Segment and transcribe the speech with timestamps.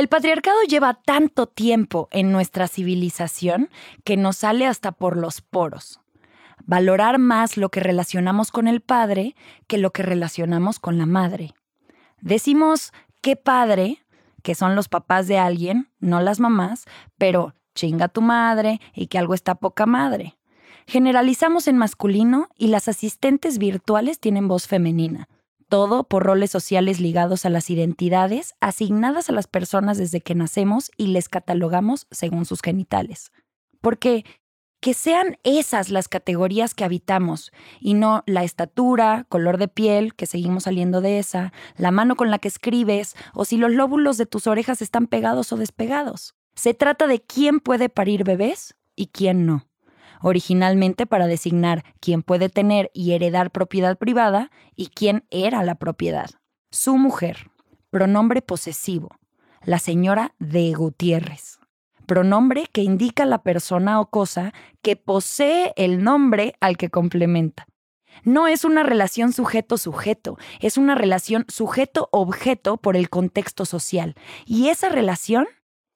[0.00, 3.68] El patriarcado lleva tanto tiempo en nuestra civilización
[4.02, 6.00] que nos sale hasta por los poros.
[6.64, 9.36] Valorar más lo que relacionamos con el padre
[9.66, 11.52] que lo que relacionamos con la madre.
[12.22, 14.02] Decimos qué padre,
[14.42, 16.86] que son los papás de alguien, no las mamás,
[17.18, 20.38] pero chinga tu madre y que algo está poca madre.
[20.86, 25.28] Generalizamos en masculino y las asistentes virtuales tienen voz femenina.
[25.70, 30.90] Todo por roles sociales ligados a las identidades asignadas a las personas desde que nacemos
[30.96, 33.30] y les catalogamos según sus genitales.
[33.80, 34.24] Porque
[34.80, 40.26] que sean esas las categorías que habitamos y no la estatura, color de piel, que
[40.26, 44.26] seguimos saliendo de esa, la mano con la que escribes o si los lóbulos de
[44.26, 46.34] tus orejas están pegados o despegados.
[46.56, 49.69] Se trata de quién puede parir bebés y quién no.
[50.20, 56.30] Originalmente para designar quién puede tener y heredar propiedad privada y quién era la propiedad.
[56.70, 57.50] Su mujer.
[57.90, 59.10] Pronombre posesivo.
[59.64, 61.60] La señora de Gutiérrez
[62.10, 67.68] pronombre que indica la persona o cosa que posee el nombre al que complementa.
[68.24, 74.16] No es una relación sujeto-sujeto, es una relación sujeto-objeto por el contexto social.
[74.44, 75.46] Y esa relación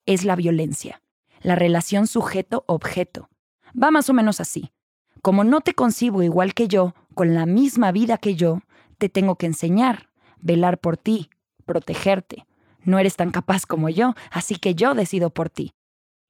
[0.07, 1.03] es la violencia,
[1.41, 3.29] la relación sujeto-objeto.
[3.81, 4.73] Va más o menos así.
[5.23, 8.61] Como no te concibo igual que yo, con la misma vida que yo,
[8.99, 11.31] te tengo que enseñar, velar por ti,
[11.65, 12.47] protegerte.
[12.83, 15.73] No eres tan capaz como yo, así que yo decido por ti.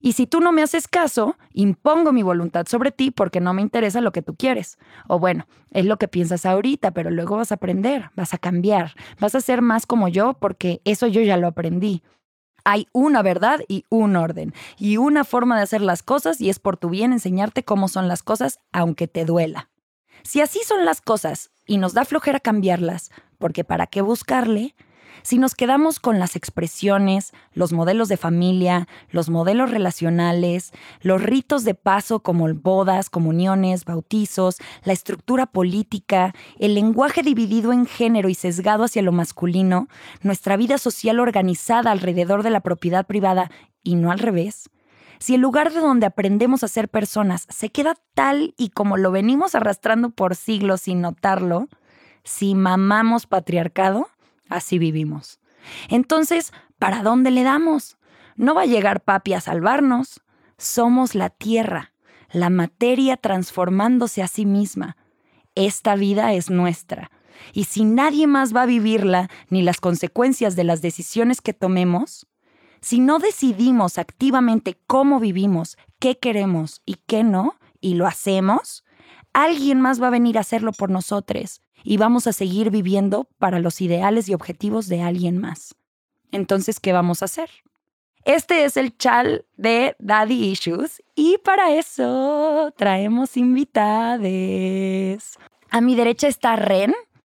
[0.01, 3.63] Y si tú no me haces caso, impongo mi voluntad sobre ti porque no me
[3.63, 4.77] interesa lo que tú quieres.
[5.09, 8.93] O bueno, es lo que piensas ahorita, pero luego vas a aprender, vas a cambiar,
[9.19, 12.03] vas a ser más como yo porque eso yo ya lo aprendí.
[12.65, 16.59] Hay una verdad y un orden, y una forma de hacer las cosas y es
[16.59, 19.69] por tu bien enseñarte cómo son las cosas aunque te duela.
[20.23, 24.75] Si así son las cosas y nos da flojera cambiarlas, porque ¿para qué buscarle?
[25.23, 31.65] Si nos quedamos con las expresiones, los modelos de familia, los modelos relacionales, los ritos
[31.65, 38.35] de paso como bodas, comuniones, bautizos, la estructura política, el lenguaje dividido en género y
[38.35, 39.89] sesgado hacia lo masculino,
[40.23, 43.51] nuestra vida social organizada alrededor de la propiedad privada
[43.83, 44.71] y no al revés,
[45.19, 49.11] si el lugar de donde aprendemos a ser personas se queda tal y como lo
[49.11, 51.69] venimos arrastrando por siglos sin notarlo,
[52.25, 54.09] si mamamos patriarcado,
[54.49, 55.41] Así vivimos.
[55.89, 57.99] Entonces, ¿para dónde le damos?
[58.37, 60.21] No va a llegar papi a salvarnos.
[60.59, 61.93] Somos la tierra,
[62.31, 64.97] la materia transformándose a sí misma.
[65.55, 67.11] Esta vida es nuestra.
[67.53, 72.27] Y si nadie más va a vivirla, ni las consecuencias de las decisiones que tomemos,
[72.81, 78.85] si no decidimos activamente cómo vivimos, qué queremos y qué no, y lo hacemos,
[79.33, 83.61] alguien más va a venir a hacerlo por nosotros y vamos a seguir viviendo para
[83.61, 85.77] los ideales y objetivos de alguien más.
[86.33, 87.51] Entonces, ¿qué vamos a hacer?
[88.25, 95.39] Este es el chal de Daddy Issues y para eso traemos invitades.
[95.71, 96.95] A mi derecha está Ren,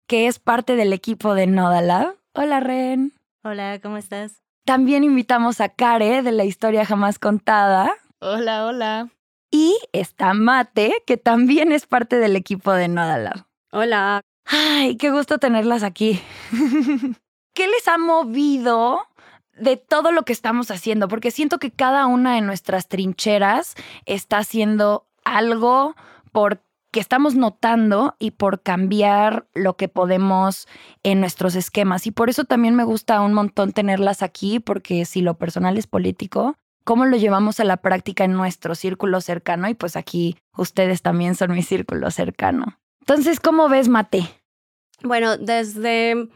[0.08, 2.16] que es parte del equipo de Nodalab.
[2.34, 3.12] Hola Ren.
[3.44, 4.41] Hola, ¿cómo estás?
[4.64, 7.91] También invitamos a Kare de la historia jamás contada.
[8.19, 9.09] Hola, hola.
[9.52, 13.46] Y está Mate, que también es parte del equipo de Nodalab.
[13.72, 14.22] Hola.
[14.47, 16.22] Ay, qué gusto tenerlas aquí.
[17.53, 19.08] ¿Qué les ha movido
[19.53, 21.09] de todo lo que estamos haciendo?
[21.09, 23.75] Porque siento que cada una de nuestras trincheras
[24.06, 25.96] está haciendo algo
[26.31, 26.62] porque
[26.94, 30.68] estamos notando y por cambiar lo que podemos
[31.03, 32.08] en nuestros esquemas.
[32.08, 35.88] Y por eso también me gusta un montón tenerlas aquí, porque si lo personal es
[35.88, 39.68] político, ¿cómo lo llevamos a la práctica en nuestro círculo cercano?
[39.68, 42.78] Y pues aquí ustedes también son mi círculo cercano.
[43.09, 44.23] Entonces, ¿cómo ves, Mate?
[45.01, 46.28] Bueno, desde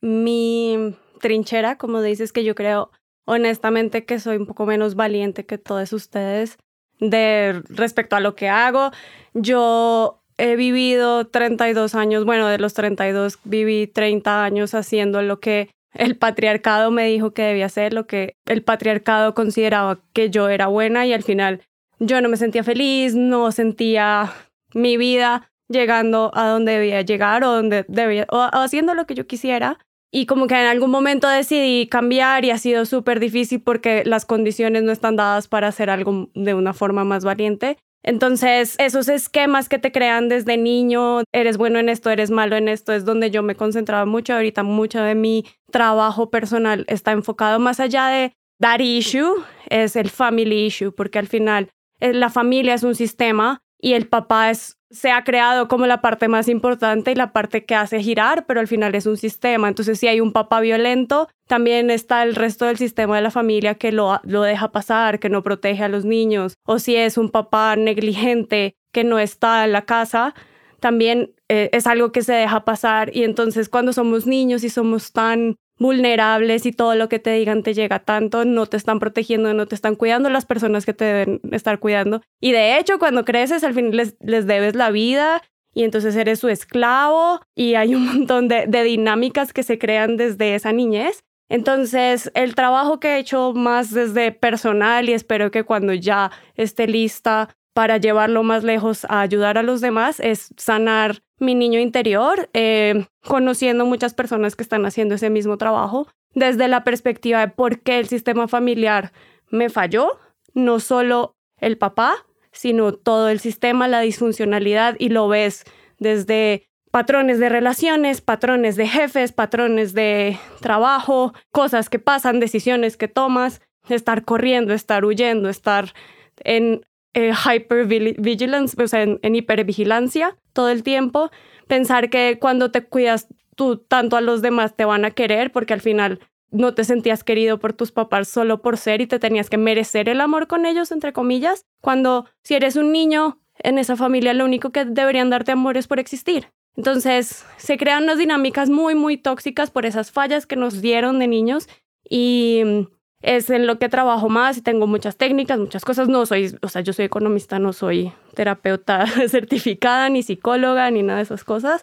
[0.00, 2.90] mi trinchera, como dices, que yo creo
[3.26, 6.58] honestamente que soy un poco menos valiente que todos ustedes
[6.98, 8.90] de respecto a lo que hago.
[9.34, 15.70] Yo he vivido 32 años, bueno, de los 32 viví 30 años haciendo lo que
[15.94, 20.66] el patriarcado me dijo que debía hacer, lo que el patriarcado consideraba que yo era
[20.66, 21.62] buena y al final
[22.00, 24.32] yo no me sentía feliz, no sentía
[24.74, 29.26] mi vida llegando a donde debía llegar o donde debía, o haciendo lo que yo
[29.26, 29.78] quisiera.
[30.12, 34.24] Y como que en algún momento decidí cambiar y ha sido súper difícil porque las
[34.24, 37.76] condiciones no están dadas para hacer algo de una forma más valiente.
[38.02, 42.68] Entonces, esos esquemas que te crean desde niño, eres bueno en esto, eres malo en
[42.68, 44.34] esto, es donde yo me concentraba mucho.
[44.34, 49.34] Ahorita mucho de mi trabajo personal está enfocado más allá de that issue,
[49.68, 51.68] es el family issue, porque al final
[51.98, 56.00] eh, la familia es un sistema y el papá es se ha creado como la
[56.00, 59.68] parte más importante y la parte que hace girar, pero al final es un sistema.
[59.68, 63.74] Entonces, si hay un papá violento, también está el resto del sistema de la familia
[63.74, 66.54] que lo, lo deja pasar, que no protege a los niños.
[66.64, 70.34] O si es un papá negligente que no está en la casa,
[70.80, 73.14] también eh, es algo que se deja pasar.
[73.14, 77.62] Y entonces, cuando somos niños y somos tan vulnerables y todo lo que te digan
[77.62, 81.04] te llega tanto, no te están protegiendo, no te están cuidando las personas que te
[81.04, 82.22] deben estar cuidando.
[82.40, 85.42] Y de hecho, cuando creces, al fin les, les debes la vida
[85.74, 90.16] y entonces eres su esclavo y hay un montón de, de dinámicas que se crean
[90.16, 91.22] desde esa niñez.
[91.48, 96.88] Entonces, el trabajo que he hecho más desde personal y espero que cuando ya esté
[96.88, 102.48] lista para llevarlo más lejos a ayudar a los demás es sanar mi niño interior,
[102.54, 106.08] eh, conociendo muchas personas que están haciendo ese mismo trabajo.
[106.32, 109.12] Desde la perspectiva de por qué el sistema familiar
[109.50, 110.18] me falló,
[110.54, 112.14] no solo el papá,
[112.50, 115.64] sino todo el sistema, la disfuncionalidad y lo ves
[115.98, 123.08] desde patrones de relaciones, patrones de jefes, patrones de trabajo, cosas que pasan, decisiones que
[123.08, 125.92] tomas, estar corriendo, estar huyendo, estar
[126.38, 126.80] en
[127.16, 131.30] eh, hypervigilance, o sea, en, en hipervigilancia todo el tiempo,
[131.66, 135.72] pensar que cuando te cuidas tú tanto a los demás te van a querer porque
[135.72, 136.20] al final
[136.50, 140.10] no te sentías querido por tus papás solo por ser y te tenías que merecer
[140.10, 144.44] el amor con ellos, entre comillas, cuando si eres un niño en esa familia lo
[144.44, 146.52] único que deberían darte amor es por existir.
[146.76, 151.28] Entonces se crean unas dinámicas muy, muy tóxicas por esas fallas que nos dieron de
[151.28, 151.66] niños
[152.08, 152.88] y
[153.26, 156.06] es en lo que trabajo más y tengo muchas técnicas, muchas cosas.
[156.06, 161.18] No soy, o sea, yo soy economista, no soy terapeuta certificada, ni psicóloga, ni nada
[161.18, 161.82] de esas cosas.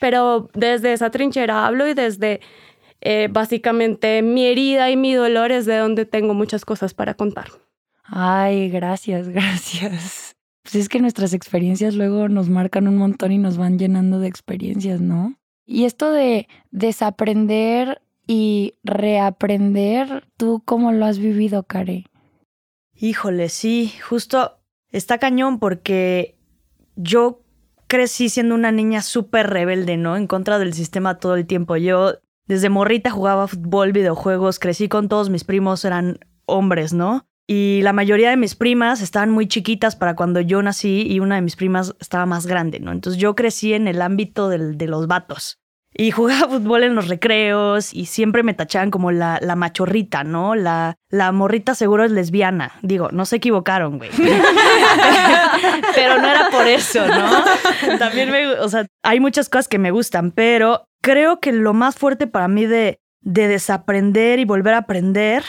[0.00, 2.40] Pero desde esa trinchera hablo y desde
[3.00, 7.46] eh, básicamente mi herida y mi dolor es de donde tengo muchas cosas para contar.
[8.02, 10.34] Ay, gracias, gracias.
[10.64, 14.26] Pues es que nuestras experiencias luego nos marcan un montón y nos van llenando de
[14.26, 15.36] experiencias, ¿no?
[15.64, 22.06] Y esto de desaprender y reaprender, ¿tú cómo lo has vivido, Care?
[22.94, 24.58] Híjole, sí, justo
[24.90, 26.38] está cañón porque
[26.96, 27.42] yo
[27.86, 30.16] crecí siendo una niña súper rebelde, ¿no?
[30.16, 31.76] En contra del sistema todo el tiempo.
[31.76, 32.14] Yo
[32.46, 37.26] desde morrita jugaba fútbol, videojuegos, crecí con todos mis primos, eran hombres, ¿no?
[37.46, 41.36] Y la mayoría de mis primas estaban muy chiquitas para cuando yo nací y una
[41.36, 42.90] de mis primas estaba más grande, ¿no?
[42.90, 45.60] Entonces yo crecí en el ámbito de los vatos.
[45.98, 50.54] Y jugaba fútbol en los recreos y siempre me tachaban como la, la machorrita, ¿no?
[50.54, 52.72] La, la morrita seguro es lesbiana.
[52.82, 54.10] Digo, no se equivocaron, güey.
[55.94, 57.98] pero no era por eso, ¿no?
[57.98, 61.96] También me, o sea, hay muchas cosas que me gustan, pero creo que lo más
[61.96, 65.44] fuerte para mí de, de desaprender y volver a aprender,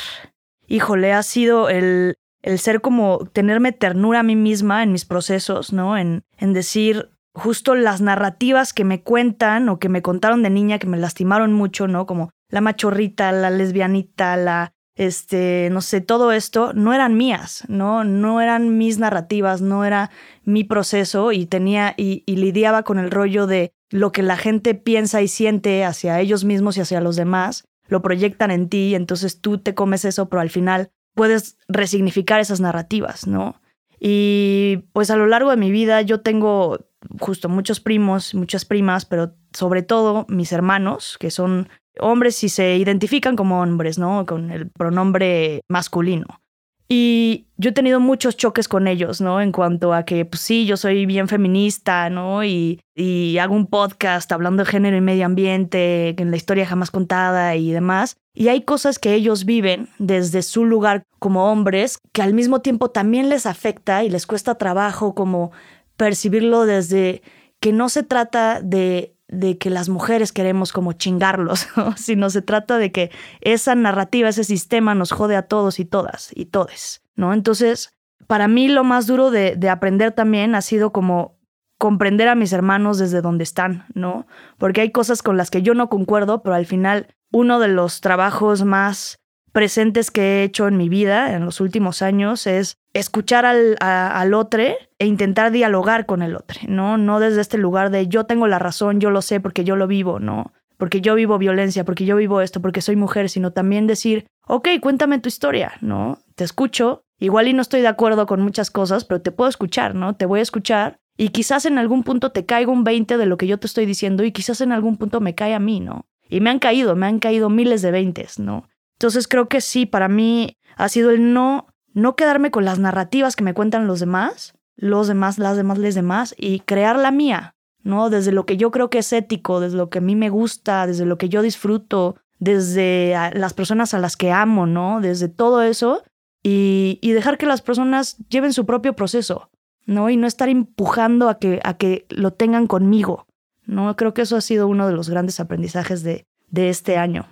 [0.68, 5.74] híjole, ha sido el, el ser como tenerme ternura a mí misma en mis procesos,
[5.74, 5.98] ¿no?
[5.98, 10.80] En, en decir, justo las narrativas que me cuentan o que me contaron de niña
[10.80, 12.06] que me lastimaron mucho, ¿no?
[12.06, 18.04] Como la machorrita, la lesbianita, la este, no sé, todo esto no eran mías, ¿no?
[18.04, 20.10] No eran mis narrativas, no era
[20.44, 25.22] mi proceso y tenía y, lidiaba con el rollo de lo que la gente piensa
[25.22, 29.60] y siente hacia ellos mismos y hacia los demás, lo proyectan en ti, entonces tú
[29.60, 33.62] te comes eso, pero al final puedes resignificar esas narrativas, ¿no?
[34.00, 36.80] Y pues a lo largo de mi vida yo tengo
[37.20, 41.70] justo muchos primos, muchas primas, pero sobre todo mis hermanos, que son
[42.00, 44.26] hombres y se identifican como hombres, ¿no?
[44.26, 46.42] Con el pronombre masculino.
[46.90, 49.42] Y yo he tenido muchos choques con ellos, ¿no?
[49.42, 52.46] En cuanto a que, pues sí, yo soy bien feminista, ¿no?
[52.46, 56.90] Y, y hago un podcast hablando de género y medio ambiente, en la historia jamás
[56.90, 58.16] contada y demás.
[58.34, 62.90] Y hay cosas que ellos viven desde su lugar como hombres que al mismo tiempo
[62.90, 65.52] también les afecta y les cuesta trabajo como
[65.98, 67.22] percibirlo desde
[67.60, 72.78] que no se trata de, de que las mujeres queremos como chingarlos, sino se trata
[72.78, 73.12] de que
[73.42, 77.34] esa narrativa, ese sistema nos jode a todos y todas y todes, ¿no?
[77.34, 77.92] Entonces,
[78.28, 81.38] para mí lo más duro de, de aprender también ha sido como
[81.78, 84.26] comprender a mis hermanos desde donde están, ¿no?
[84.58, 88.02] Porque hay cosas con las que yo no concuerdo, pero al final uno de los
[88.02, 89.20] trabajos más
[89.58, 94.36] presentes que he hecho en mi vida en los últimos años es escuchar al, al
[94.36, 94.62] otro
[95.00, 97.00] e intentar dialogar con el otro, ¿no?
[97.00, 99.88] No desde este lugar de yo tengo la razón, yo lo sé porque yo lo
[99.88, 100.54] vivo, ¿no?
[100.78, 104.68] Porque yo vivo violencia, porque yo vivo esto, porque soy mujer, sino también decir, ok,
[104.80, 106.20] cuéntame tu historia, ¿no?
[106.36, 109.96] Te escucho, igual y no estoy de acuerdo con muchas cosas, pero te puedo escuchar,
[109.96, 110.16] ¿no?
[110.16, 113.38] Te voy a escuchar y quizás en algún punto te caiga un 20 de lo
[113.38, 116.06] que yo te estoy diciendo y quizás en algún punto me cae a mí, ¿no?
[116.30, 118.70] Y me han caído, me han caído miles de 20, ¿no?
[118.98, 123.36] Entonces creo que sí, para mí ha sido el no, no quedarme con las narrativas
[123.36, 127.56] que me cuentan los demás, los demás, las demás, les demás y crear la mía,
[127.84, 128.10] ¿no?
[128.10, 130.88] Desde lo que yo creo que es ético, desde lo que a mí me gusta,
[130.88, 135.00] desde lo que yo disfruto, desde las personas a las que amo, ¿no?
[135.00, 136.04] Desde todo eso
[136.44, 139.50] y, dejar que las personas lleven su propio proceso,
[139.86, 140.10] ¿no?
[140.10, 143.28] Y no estar empujando a que, a que lo tengan conmigo,
[143.66, 143.96] ¿no?
[143.96, 147.28] Creo que eso ha sido uno de los grandes aprendizajes de, de este año.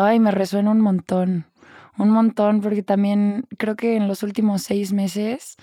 [0.00, 1.46] Ay, me resuena un montón,
[1.98, 5.56] un montón, porque también creo que en los últimos seis meses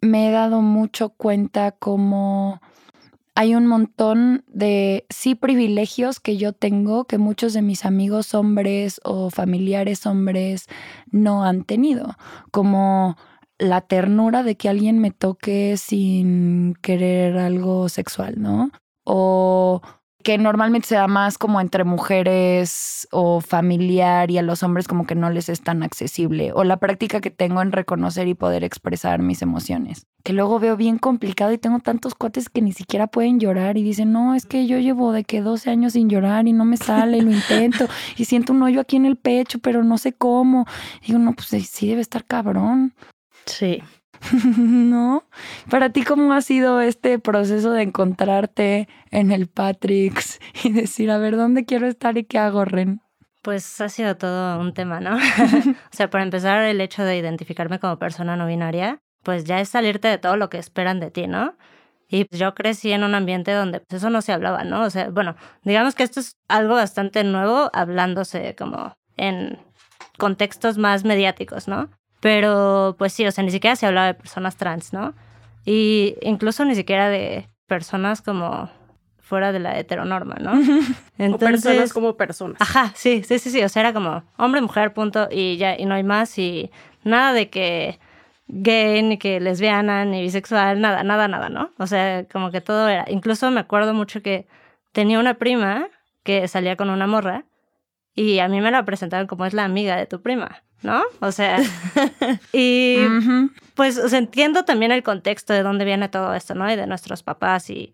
[0.00, 2.60] me he dado mucho cuenta como
[3.36, 9.00] hay un montón de sí privilegios que yo tengo que muchos de mis amigos hombres
[9.04, 10.66] o familiares hombres
[11.12, 12.16] no han tenido,
[12.50, 13.16] como
[13.58, 18.72] la ternura de que alguien me toque sin querer algo sexual, ¿no?
[19.04, 19.80] O
[20.24, 25.06] que normalmente se da más como entre mujeres o familiar y a los hombres como
[25.06, 26.50] que no les es tan accesible.
[26.54, 30.06] O la práctica que tengo en reconocer y poder expresar mis emociones.
[30.24, 33.82] Que luego veo bien complicado y tengo tantos cuates que ni siquiera pueden llorar y
[33.82, 36.78] dicen, no, es que yo llevo de que 12 años sin llorar y no me
[36.78, 40.64] sale, lo intento y siento un hoyo aquí en el pecho, pero no sé cómo.
[41.02, 42.94] Y digo, no, pues sí debe estar cabrón.
[43.44, 43.82] Sí.
[44.58, 45.24] ¿No?
[45.70, 51.18] Para ti, ¿cómo ha sido este proceso de encontrarte en el Patrix y decir, a
[51.18, 53.00] ver, ¿dónde quiero estar y qué hago, Ren?
[53.42, 55.16] Pues ha sido todo un tema, ¿no?
[55.16, 59.68] o sea, para empezar, el hecho de identificarme como persona no binaria, pues ya es
[59.68, 61.54] salirte de todo lo que esperan de ti, ¿no?
[62.08, 64.82] Y yo crecí en un ambiente donde pues, eso no se hablaba, ¿no?
[64.82, 69.58] O sea, bueno, digamos que esto es algo bastante nuevo hablándose como en
[70.18, 71.90] contextos más mediáticos, ¿no?
[72.24, 75.12] Pero pues sí, o sea, ni siquiera se hablaba de personas trans, ¿no?
[75.66, 78.70] Y incluso ni siquiera de personas como
[79.20, 80.52] fuera de la heteronorma, ¿no?
[81.18, 81.34] Entonces,
[81.66, 82.56] o personas como personas.
[82.62, 85.84] Ajá, sí, sí, sí, sí, o sea, era como hombre, mujer, punto, y ya, y
[85.84, 86.70] no hay más, y
[87.02, 87.98] nada de que
[88.46, 91.72] gay, ni que lesbiana, ni bisexual, nada, nada, nada, ¿no?
[91.76, 94.46] O sea, como que todo era, incluso me acuerdo mucho que
[94.92, 95.88] tenía una prima
[96.22, 97.44] que salía con una morra,
[98.14, 100.62] y a mí me la presentaron como es la amiga de tu prima.
[100.84, 101.02] ¿No?
[101.20, 101.58] O sea,
[102.52, 102.98] y
[103.74, 106.70] pues entiendo también el contexto de dónde viene todo esto, ¿no?
[106.70, 107.92] Y de nuestros papás y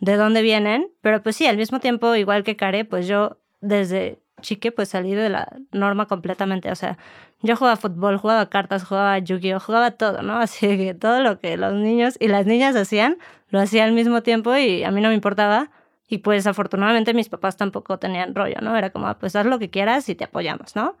[0.00, 4.18] de dónde vienen, pero pues sí, al mismo tiempo, igual que Care, pues yo desde
[4.40, 6.96] chique pues salí de la norma completamente, o sea,
[7.42, 10.38] yo jugaba fútbol, jugaba cartas, jugaba Yu-Gi-Oh, jugaba todo, ¿no?
[10.40, 13.18] Así que todo lo que los niños y las niñas hacían,
[13.50, 15.70] lo hacía al mismo tiempo y a mí no me importaba.
[16.08, 18.76] Y pues afortunadamente mis papás tampoco tenían rollo, ¿no?
[18.76, 20.96] Era como, ah, pues haz lo que quieras y te apoyamos, ¿no?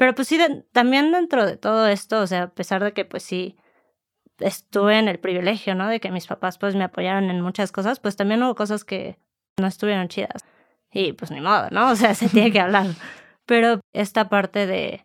[0.00, 0.38] Pero pues sí,
[0.72, 3.58] también dentro de todo esto, o sea, a pesar de que pues sí
[4.38, 5.88] estuve en el privilegio, ¿no?
[5.88, 9.18] De que mis papás pues me apoyaron en muchas cosas, pues también hubo cosas que
[9.58, 10.46] no estuvieron chidas.
[10.90, 11.90] Y pues ni modo, ¿no?
[11.90, 12.86] O sea, se tiene que hablar.
[13.44, 15.04] Pero esta parte de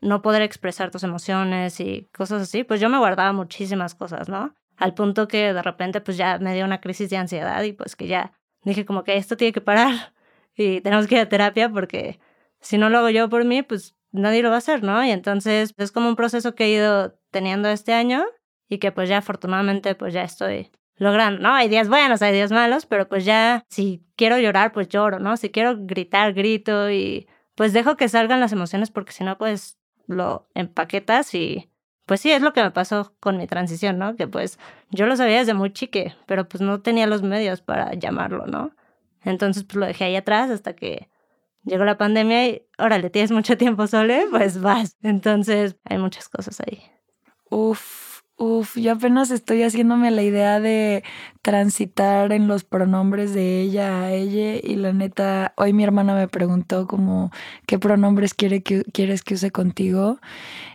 [0.00, 4.54] no poder expresar tus emociones y cosas así, pues yo me guardaba muchísimas cosas, ¿no?
[4.76, 7.96] Al punto que de repente pues ya me dio una crisis de ansiedad y pues
[7.96, 10.14] que ya dije como que esto tiene que parar
[10.54, 12.20] y tenemos que ir a terapia porque
[12.60, 15.04] si no lo hago yo por mí, pues nadie lo va a hacer, ¿no?
[15.04, 18.24] Y entonces es como un proceso que he ido teniendo este año
[18.68, 21.54] y que pues ya afortunadamente pues ya estoy logrando, ¿no?
[21.54, 25.36] Hay días buenos, hay días malos, pero pues ya si quiero llorar, pues lloro, ¿no?
[25.36, 29.78] Si quiero gritar, grito y pues dejo que salgan las emociones porque si no pues
[30.06, 31.70] lo empaquetas y
[32.06, 34.16] pues sí, es lo que me pasó con mi transición, ¿no?
[34.16, 34.58] Que pues
[34.90, 38.74] yo lo sabía desde muy chique, pero pues no tenía los medios para llamarlo, ¿no?
[39.22, 41.08] Entonces pues lo dejé ahí atrás hasta que
[41.66, 44.96] llegó la pandemia y, órale, tienes mucho tiempo solo, pues vas.
[45.02, 46.82] Entonces, hay muchas cosas ahí.
[47.50, 51.04] Uf, uf, yo apenas estoy haciéndome la idea de
[51.42, 56.28] transitar en los pronombres de ella a ella y la neta, hoy mi hermana me
[56.28, 57.30] preguntó como,
[57.66, 60.18] ¿qué pronombres quiere que, quieres que use contigo?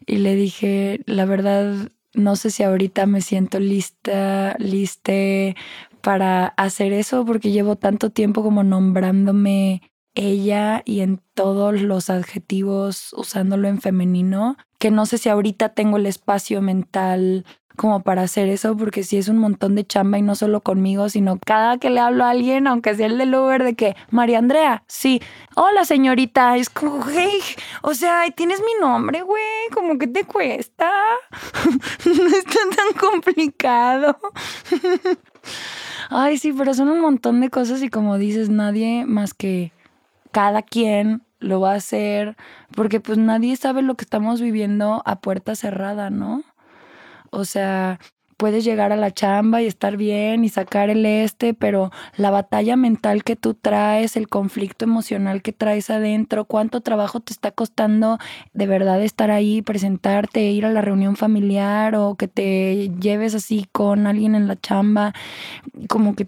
[0.05, 5.55] Y le dije, la verdad, no sé si ahorita me siento lista, liste
[6.01, 13.13] para hacer eso porque llevo tanto tiempo como nombrándome ella y en todos los adjetivos
[13.13, 18.49] usándolo en femenino, que no sé si ahorita tengo el espacio mental como para hacer
[18.49, 21.89] eso, porque sí es un montón de chamba y no solo conmigo, sino cada que
[21.89, 25.21] le hablo a alguien, aunque sea el del Uber, de que, María Andrea, sí,
[25.55, 27.39] hola señorita, es como, hey,
[27.81, 29.41] o sea, tienes mi nombre, güey,
[29.73, 30.91] como que te cuesta,
[32.05, 34.17] no está tan complicado.
[36.09, 39.71] Ay, sí, pero son un montón de cosas y como dices, nadie más que
[40.31, 42.37] cada quien lo va a hacer,
[42.75, 46.43] porque pues nadie sabe lo que estamos viviendo a puerta cerrada, ¿no?
[47.31, 47.99] O sea,
[48.41, 52.75] puedes llegar a la chamba y estar bien y sacar el este, pero la batalla
[52.75, 58.17] mental que tú traes, el conflicto emocional que traes adentro, cuánto trabajo te está costando
[58.53, 63.67] de verdad estar ahí, presentarte, ir a la reunión familiar o que te lleves así
[63.71, 65.13] con alguien en la chamba,
[65.87, 66.27] como que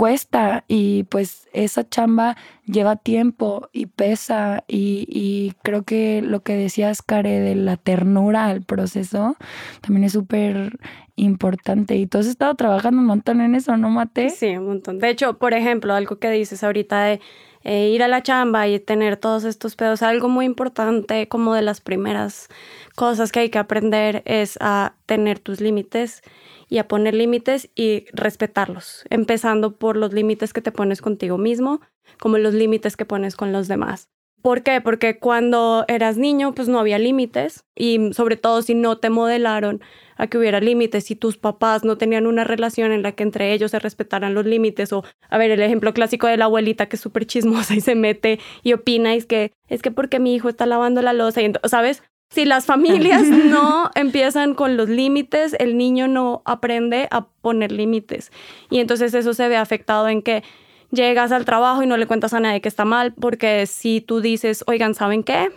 [0.00, 7.02] cuesta y pues esa chamba lleva tiempo y pesa y, creo que lo que decías,
[7.02, 9.36] Care, de la ternura al proceso
[9.82, 10.78] también es súper
[11.16, 14.30] importante y tú has estado trabajando un montón en eso, ¿no, Mate?
[14.30, 15.00] Sí, un montón.
[15.00, 17.20] De hecho, por ejemplo, algo que dices ahorita de
[17.64, 21.60] eh, ir a la chamba y tener todos estos pedos, algo muy importante como de
[21.60, 22.48] las primeras
[22.96, 26.22] cosas que hay que aprender es a tener tus límites
[26.70, 31.80] y a poner límites y respetarlos, empezando por los límites que te pones contigo mismo,
[32.18, 34.08] como los límites que pones con los demás.
[34.40, 34.80] ¿Por qué?
[34.80, 39.82] Porque cuando eras niño, pues no había límites y sobre todo si no te modelaron
[40.16, 43.52] a que hubiera límites, si tus papás no tenían una relación en la que entre
[43.52, 46.96] ellos se respetaran los límites o, a ver, el ejemplo clásico de la abuelita que
[46.96, 50.48] es súper chismosa y se mete y opina es que es que porque mi hijo
[50.48, 52.02] está lavando la losa y, ¿sabes?
[52.30, 58.30] Si las familias no empiezan con los límites, el niño no aprende a poner límites.
[58.70, 60.44] Y entonces eso se ve afectado en que
[60.92, 64.20] llegas al trabajo y no le cuentas a nadie que está mal, porque si tú
[64.20, 65.50] dices, oigan, ¿saben qué?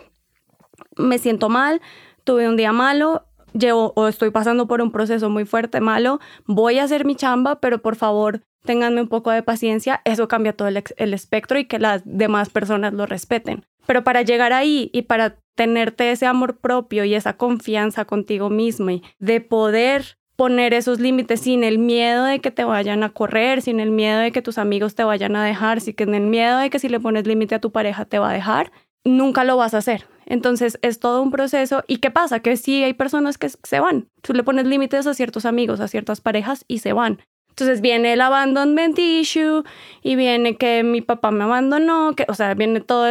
[0.96, 1.80] Me siento mal,
[2.24, 6.78] tuve un día malo, llevo o estoy pasando por un proceso muy fuerte, malo, voy
[6.78, 10.68] a hacer mi chamba, pero por favor, ténganme un poco de paciencia, eso cambia todo
[10.68, 13.64] el, espectro y que las demás personas lo respeten.
[13.86, 18.90] Pero para llegar ahí y para tenerte ese amor propio y esa confianza contigo mismo
[18.90, 23.62] y de poder poner esos límites sin el miedo de que te vayan a correr,
[23.62, 26.70] sin el miedo de que tus amigos te vayan a dejar, sin el miedo de
[26.70, 28.72] que si le pones límite a tu pareja te va a dejar,
[29.04, 30.06] nunca lo vas a hacer.
[30.26, 31.84] Entonces es todo un proceso.
[31.86, 32.40] ¿Y qué pasa?
[32.40, 34.08] Que sí hay personas que se van.
[34.22, 37.20] Tú le pones límites a ciertos amigos, a ciertas parejas y se van.
[37.54, 39.62] Entonces viene el abandonment issue
[40.02, 43.06] y viene que mi papá me abandonó, que, o sea, viene todo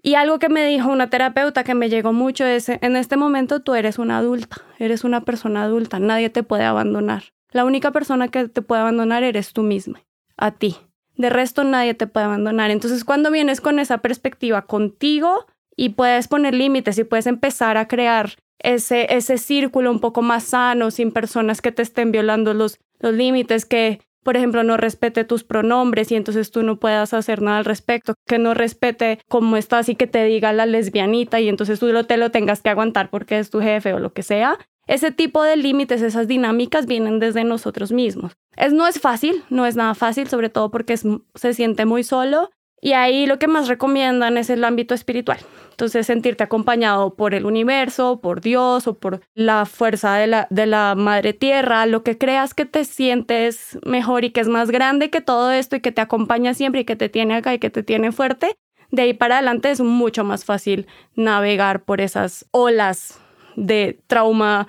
[0.00, 3.60] y algo que me dijo una terapeuta que me llegó mucho es, en este momento
[3.60, 7.24] tú eres una adulta, eres una persona adulta, nadie te puede abandonar.
[7.50, 10.04] La única persona que te puede abandonar eres tú misma,
[10.36, 10.76] a ti.
[11.16, 12.70] De resto nadie te puede abandonar.
[12.70, 15.46] Entonces cuando vienes con esa perspectiva contigo
[15.78, 20.42] y puedes poner límites y puedes empezar a crear ese, ese círculo un poco más
[20.42, 25.24] sano, sin personas que te estén violando los, los límites, que por ejemplo, no respete
[25.24, 29.56] tus pronombres y entonces tú no puedas hacer nada al respecto, que no respete cómo
[29.56, 33.08] estás y que te diga la lesbianita y entonces tú te lo tengas que aguantar
[33.08, 34.58] porque es tu jefe o lo que sea.
[34.86, 38.32] Ese tipo de límites, esas dinámicas vienen desde nosotros mismos.
[38.56, 42.50] Es, no es fácil, no es nada fácil, sobre todo porque se siente muy solo
[42.82, 45.38] y ahí lo que más recomiendan es el ámbito espiritual.
[45.78, 50.66] Entonces, sentirte acompañado por el universo, por Dios o por la fuerza de la, de
[50.66, 55.08] la madre tierra, lo que creas que te sientes mejor y que es más grande
[55.08, 57.70] que todo esto y que te acompaña siempre y que te tiene acá y que
[57.70, 58.56] te tiene fuerte,
[58.90, 63.20] de ahí para adelante es mucho más fácil navegar por esas olas
[63.54, 64.66] de trauma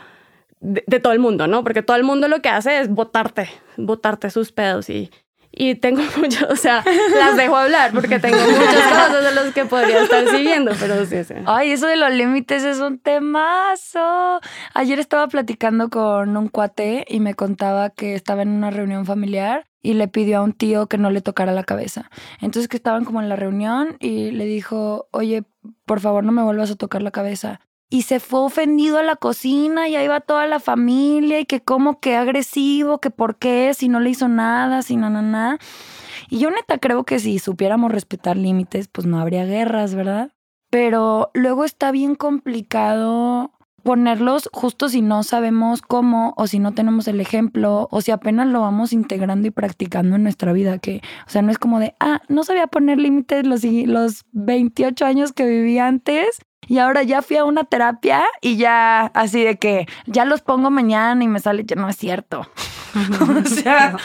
[0.59, 1.63] de, de todo el mundo, ¿no?
[1.63, 5.09] Porque todo el mundo lo que hace es botarte, botarte sus pedos y,
[5.51, 6.83] y tengo mucho, o sea,
[7.17, 11.23] las dejo hablar porque tengo muchas cosas de las que podría estar siguiendo, pero sí,
[11.23, 11.33] sí.
[11.45, 14.39] Ay, eso de los límites es un temazo.
[14.73, 19.65] Ayer estaba platicando con un cuate y me contaba que estaba en una reunión familiar
[19.81, 22.09] y le pidió a un tío que no le tocara la cabeza.
[22.41, 25.43] Entonces que estaban como en la reunión y le dijo, oye,
[25.85, 29.15] por favor no me vuelvas a tocar la cabeza y se fue ofendido a la
[29.15, 33.73] cocina y ahí va toda la familia y que como que agresivo, que por qué,
[33.73, 35.57] si no le hizo nada, si no, nada.
[36.29, 40.31] Y yo neta creo que si supiéramos respetar límites, pues no habría guerras, ¿verdad?
[40.69, 43.51] Pero luego está bien complicado
[43.83, 48.45] ponerlos justo si no sabemos cómo o si no tenemos el ejemplo o si apenas
[48.47, 51.95] lo vamos integrando y practicando en nuestra vida, que, o sea, no es como de,
[51.99, 57.23] ah, no sabía poner límites los, los 28 años que viví antes y ahora ya
[57.23, 61.39] fui a una terapia y ya así de que ya los pongo mañana y me
[61.39, 62.41] sale, ya no es cierto.
[63.43, 63.97] o sea,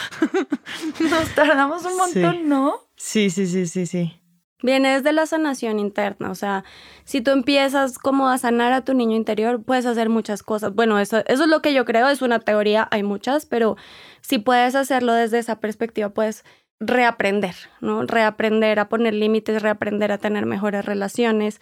[1.11, 2.75] nos tardamos un montón, ¿no?
[2.97, 4.19] Sí, sí, sí, sí, sí.
[4.63, 6.65] Viene desde la sanación interna, o sea,
[7.05, 10.75] si tú empiezas como a sanar a tu niño interior, puedes hacer muchas cosas.
[10.75, 13.77] Bueno, eso, eso es lo que yo creo, es una teoría, hay muchas, pero
[14.23, 16.45] si puedes hacerlo desde esa perspectiva, puedes
[16.81, 18.07] reaprender, ¿no?
[18.07, 21.61] Reaprender a poner límites, reaprender a tener mejores relaciones,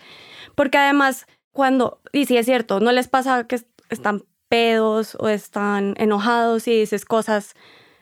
[0.54, 3.60] porque además, cuando, y si es cierto, no les pasa que
[3.90, 7.54] están pedos o están enojados y dices cosas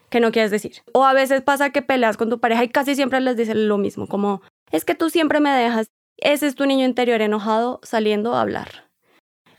[0.09, 0.73] que no quieres decir.
[0.93, 3.79] O a veces pasa que peleas con tu pareja y casi siempre les dices lo
[3.79, 5.89] mismo, como, es que tú siempre me dejas.
[6.17, 8.91] Ese es tu niño interior enojado saliendo a hablar.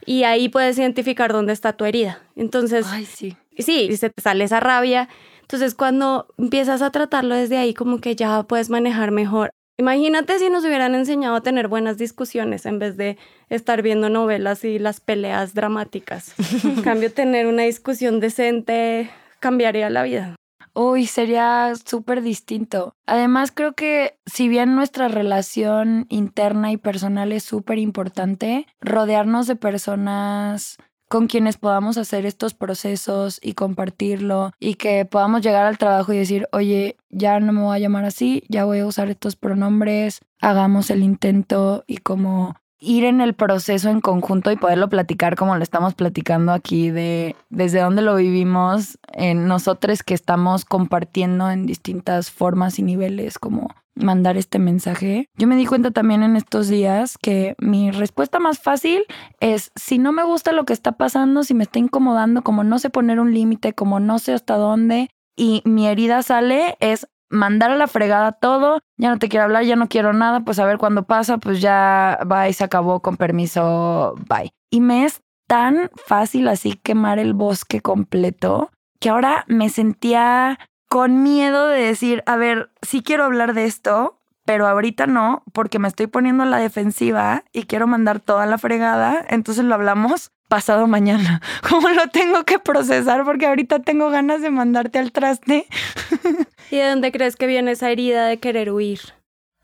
[0.04, 2.22] Y ahí puedes identificar dónde está tu herida.
[2.36, 3.36] Entonces, Ay, sí.
[3.58, 5.08] Sí, y se te sale esa rabia.
[5.42, 9.50] Entonces cuando empiezas a tratarlo desde ahí, como que ya puedes manejar mejor.
[9.82, 13.18] Imagínate si nos hubieran enseñado a tener buenas discusiones en vez de
[13.48, 16.34] estar viendo novelas y las peleas dramáticas.
[16.62, 20.36] En cambio, tener una discusión decente cambiaría la vida.
[20.72, 22.94] Uy, sería súper distinto.
[23.06, 29.56] Además, creo que si bien nuestra relación interna y personal es súper importante, rodearnos de
[29.56, 30.76] personas
[31.12, 36.16] con quienes podamos hacer estos procesos y compartirlo y que podamos llegar al trabajo y
[36.16, 40.22] decir, oye, ya no me voy a llamar así, ya voy a usar estos pronombres,
[40.40, 45.56] hagamos el intento y como ir en el proceso en conjunto y poderlo platicar como
[45.56, 51.64] lo estamos platicando aquí de desde dónde lo vivimos en nosotros que estamos compartiendo en
[51.64, 55.28] distintas formas y niveles como mandar este mensaje.
[55.36, 59.04] Yo me di cuenta también en estos días que mi respuesta más fácil
[59.38, 62.80] es si no me gusta lo que está pasando, si me está incomodando, como no
[62.80, 67.72] sé poner un límite, como no sé hasta dónde y mi herida sale, es mandar
[67.72, 70.66] a la fregada todo, ya no te quiero hablar, ya no quiero nada, pues a
[70.66, 74.52] ver cuándo pasa, pues ya va y se acabó, con permiso, bye.
[74.70, 81.22] Y me es tan fácil así quemar el bosque completo que ahora me sentía con
[81.22, 85.88] miedo de decir, a ver, sí quiero hablar de esto, pero ahorita no, porque me
[85.88, 90.86] estoy poniendo a la defensiva y quiero mandar toda la fregada, entonces lo hablamos pasado
[90.86, 91.40] mañana.
[91.68, 93.24] ¿Cómo lo tengo que procesar?
[93.24, 95.66] Porque ahorita tengo ganas de mandarte al traste.
[96.70, 99.00] ¿Y de dónde crees que viene esa herida de querer huir?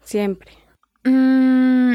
[0.00, 0.52] Siempre.
[1.04, 1.94] Mm,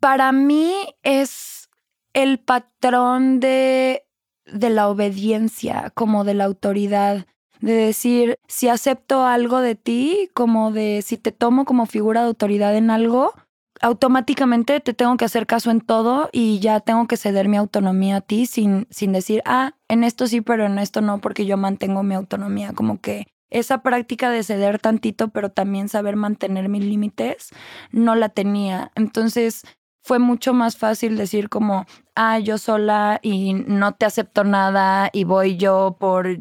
[0.00, 1.68] para mí es
[2.12, 4.04] el patrón de,
[4.46, 7.26] de la obediencia, como de la autoridad
[7.60, 12.28] de decir, si acepto algo de ti, como de si te tomo como figura de
[12.28, 13.32] autoridad en algo,
[13.80, 18.16] automáticamente te tengo que hacer caso en todo y ya tengo que ceder mi autonomía
[18.16, 21.56] a ti sin, sin decir, ah, en esto sí, pero en esto no, porque yo
[21.56, 22.72] mantengo mi autonomía.
[22.74, 27.50] Como que esa práctica de ceder tantito, pero también saber mantener mis límites,
[27.90, 28.92] no la tenía.
[28.94, 29.64] Entonces
[30.02, 35.24] fue mucho más fácil decir como, ah, yo sola y no te acepto nada y
[35.24, 36.38] voy yo por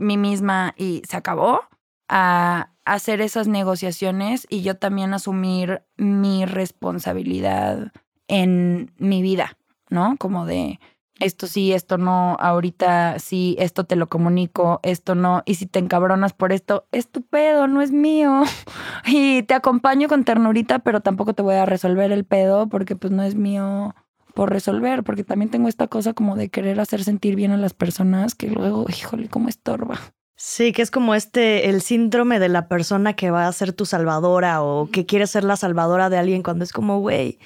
[0.00, 1.62] mí misma y se acabó,
[2.08, 7.92] a hacer esas negociaciones y yo también asumir mi responsabilidad
[8.26, 9.56] en mi vida,
[9.90, 10.16] ¿no?
[10.18, 10.80] Como de
[11.20, 15.78] esto sí, esto no, ahorita sí, esto te lo comunico, esto no, y si te
[15.78, 18.42] encabronas por esto, es tu pedo, no es mío.
[19.06, 23.12] Y te acompaño con ternurita, pero tampoco te voy a resolver el pedo porque pues
[23.12, 23.94] no es mío
[24.34, 27.74] por resolver, porque también tengo esta cosa como de querer hacer sentir bien a las
[27.74, 29.98] personas que luego, híjole, cómo estorba.
[30.36, 33.84] Sí, que es como este, el síndrome de la persona que va a ser tu
[33.84, 37.38] salvadora o que quiere ser la salvadora de alguien cuando es como, güey,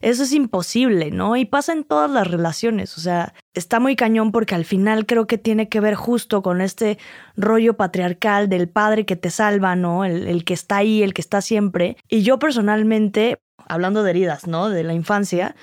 [0.00, 1.36] eso es imposible, ¿no?
[1.36, 5.28] Y pasa en todas las relaciones, o sea, está muy cañón porque al final creo
[5.28, 6.98] que tiene que ver justo con este
[7.36, 10.04] rollo patriarcal del padre que te salva, ¿no?
[10.04, 11.96] El, el que está ahí, el que está siempre.
[12.08, 14.68] Y yo personalmente, hablando de heridas, ¿no?
[14.68, 15.54] De la infancia,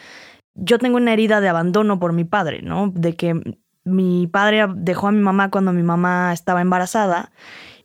[0.62, 2.92] yo tengo una herida de abandono por mi padre, ¿no?
[2.94, 3.42] De que
[3.84, 7.32] mi padre dejó a mi mamá cuando mi mamá estaba embarazada.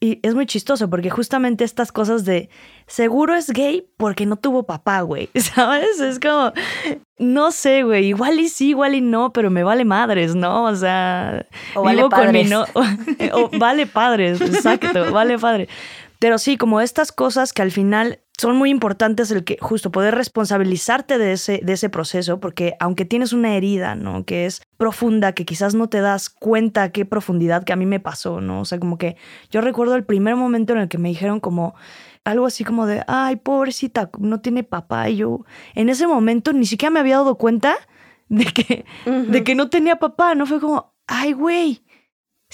[0.01, 2.51] Y es muy chistoso porque justamente estas cosas de
[2.87, 5.31] seguro es gay porque no tuvo papá, güey.
[5.35, 5.99] ¿Sabes?
[6.01, 6.53] Es como,
[7.19, 8.07] no sé, güey.
[8.07, 10.65] Igual y sí, igual y no, pero me vale madres, ¿no?
[10.65, 12.51] O sea, o vale padres.
[12.51, 12.67] no,
[13.33, 15.69] o, vale padres, exacto, vale padre.
[16.19, 20.15] Pero sí, como estas cosas que al final son muy importantes el que justo poder
[20.15, 24.25] responsabilizarte de ese, de ese proceso, porque aunque tienes una herida, ¿no?
[24.25, 28.01] Que es profunda, que quizás no te das cuenta qué profundidad que a mí me
[28.01, 28.61] pasó, ¿no?
[28.61, 29.17] O sea, como que
[29.51, 31.75] yo recuerdo el primer momento en el que me dijeron como
[32.25, 35.09] algo así como de, ay, pobrecita, no tiene papá.
[35.11, 35.45] Y yo
[35.75, 37.77] en ese momento ni siquiera me había dado cuenta
[38.29, 40.47] de que, de que no tenía papá, ¿no?
[40.47, 41.84] Fue como, ay, güey,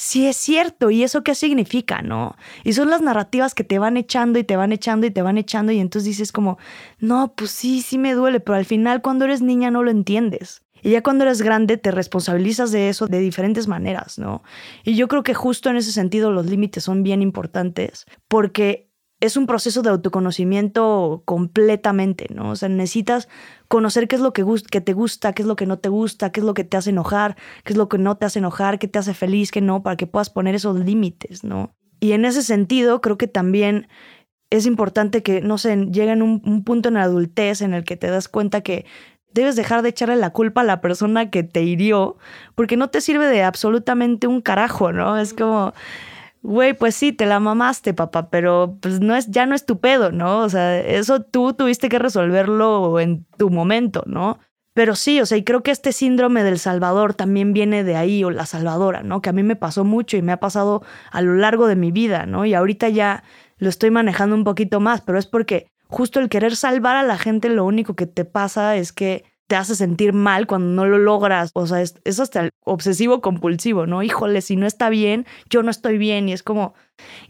[0.01, 2.35] sí es cierto, ¿y eso qué significa, no?
[2.65, 5.37] Y son las narrativas que te van echando y te van echando y te van
[5.37, 6.57] echando y entonces dices como,
[6.99, 10.63] no, pues sí, sí me duele, pero al final cuando eres niña no lo entiendes.
[10.83, 14.43] Y ya cuando eres grande te responsabilizas de eso de diferentes maneras, ¿no?
[14.85, 18.90] Y yo creo que justo en ese sentido los límites son bien importantes porque
[19.21, 22.51] es un proceso de autoconocimiento completamente, ¿no?
[22.51, 23.29] O sea, necesitas
[23.69, 26.33] conocer qué es lo que, que, te gusta, qué es lo que no te gusta,
[26.33, 28.79] qué es lo que te hace enojar, qué es lo que no te hace enojar,
[28.79, 31.75] qué te hace feliz, qué no, para que puedas poner esos límites, ¿no?
[32.01, 33.89] Y en ese sentido, creo que también
[34.49, 37.97] es importante que, no sé, lleguen un, un punto en la adultez en el que
[37.97, 38.87] te das cuenta que
[39.33, 42.17] debes dejar de echarle la culpa a la persona que te hirió,
[42.55, 45.19] porque no te sirve de absolutamente un carajo, ¿no?
[45.19, 45.75] Es como
[46.43, 49.79] güey, pues sí, te la mamaste, papá, pero pues no es, ya no es tu
[49.81, 50.41] pedo, ¿no?
[50.41, 54.39] O sea, eso tú tuviste que resolverlo en tu momento, ¿no?
[54.73, 58.25] Pero sí, o sea, y creo que este síndrome del Salvador también viene de ahí,
[58.25, 59.21] o la salvadora, ¿no?
[59.21, 61.91] Que a mí me pasó mucho y me ha pasado a lo largo de mi
[61.93, 62.47] vida, ¿no?
[62.47, 63.25] Y ahorita ya
[63.59, 67.19] lo estoy manejando un poquito más, pero es porque justo el querer salvar a la
[67.19, 70.97] gente lo único que te pasa es que te hace sentir mal cuando no lo
[70.97, 71.51] logras.
[71.55, 74.05] O sea, es, es hasta el obsesivo compulsivo, ¿no?
[74.05, 76.73] Híjole, si no está bien, yo no estoy bien y es como...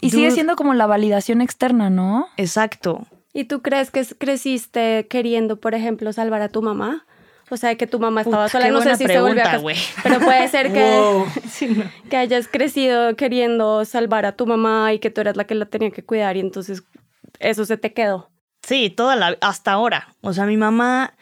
[0.02, 2.28] Y sigue siendo como la validación externa, ¿no?
[2.36, 3.06] Exacto.
[3.32, 7.06] ¿Y tú crees que creciste queriendo, por ejemplo, salvar a tu mamá?
[7.48, 8.68] O sea, que tu mamá estaba sola.
[8.68, 9.58] No sé si se volvió a
[10.02, 11.24] Pero puede ser que,
[12.10, 15.64] que hayas crecido queriendo salvar a tu mamá y que tú eras la que la
[15.64, 16.82] tenía que cuidar y entonces
[17.38, 18.28] eso se te quedó.
[18.62, 20.14] Sí, toda la, hasta ahora.
[20.20, 21.14] O sea, mi mamá,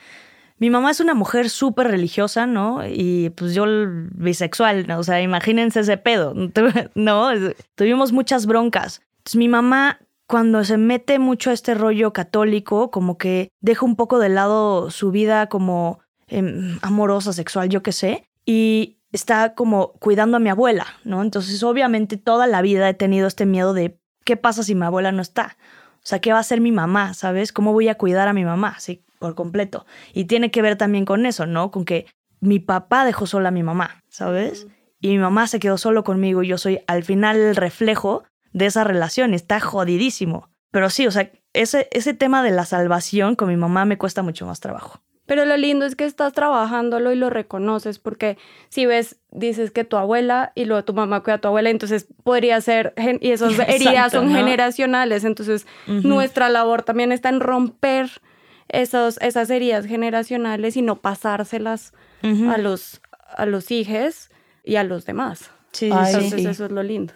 [0.58, 2.80] mi mamá es una mujer súper religiosa, ¿no?
[2.86, 3.64] Y pues yo
[4.12, 4.98] bisexual, ¿no?
[4.98, 6.34] o sea, imagínense ese pedo,
[6.94, 7.30] ¿no?
[7.74, 9.00] Tuvimos muchas broncas.
[9.34, 14.18] Mi mamá, cuando se mete mucho a este rollo católico, como que deja un poco
[14.18, 20.36] de lado su vida como em, amorosa, sexual, yo qué sé, y está como cuidando
[20.36, 21.22] a mi abuela, ¿no?
[21.22, 25.12] Entonces obviamente toda la vida he tenido este miedo de qué pasa si mi abuela
[25.12, 25.56] no está.
[25.96, 27.14] O sea, ¿qué va a hacer mi mamá?
[27.14, 27.52] ¿Sabes?
[27.52, 28.78] ¿Cómo voy a cuidar a mi mamá?
[28.78, 29.86] Sí, por completo.
[30.12, 31.70] Y tiene que ver también con eso, ¿no?
[31.70, 32.06] Con que
[32.40, 34.66] mi papá dejó sola a mi mamá, ¿sabes?
[35.00, 38.66] Y mi mamá se quedó solo conmigo y yo soy al final el reflejo de
[38.66, 39.34] esa relación.
[39.34, 40.48] Está jodidísimo.
[40.70, 44.22] Pero sí, o sea, ese, ese tema de la salvación con mi mamá me cuesta
[44.22, 45.00] mucho más trabajo.
[45.28, 48.38] Pero lo lindo es que estás trabajándolo y lo reconoces, porque
[48.70, 52.08] si ves, dices que tu abuela y luego tu mamá cuida a tu abuela, entonces
[52.24, 58.22] podría ser, y esas heridas son generacionales, entonces nuestra labor también está en romper
[58.68, 63.00] esos, esas heridas generacionales y no pasárselas a los,
[63.36, 64.30] a los hijos
[64.64, 65.50] y a los demás.
[65.72, 67.12] Sí, entonces eso es lo lindo.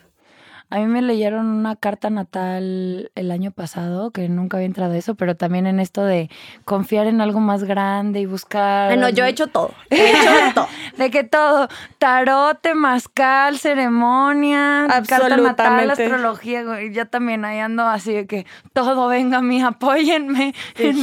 [0.72, 5.14] A mí me leyeron una carta natal el año pasado, que nunca había entrado eso,
[5.16, 6.30] pero también en esto de
[6.64, 8.88] confiar en algo más grande y buscar.
[8.88, 9.74] Bueno, yo he hecho todo.
[9.90, 10.68] He hecho todo.
[10.96, 11.68] de que todo.
[11.98, 16.64] Tarot, mascal, ceremonia, carta natal, astrología.
[16.82, 20.54] Y ya también ahí ando así de que todo venga a mí, apóyenme.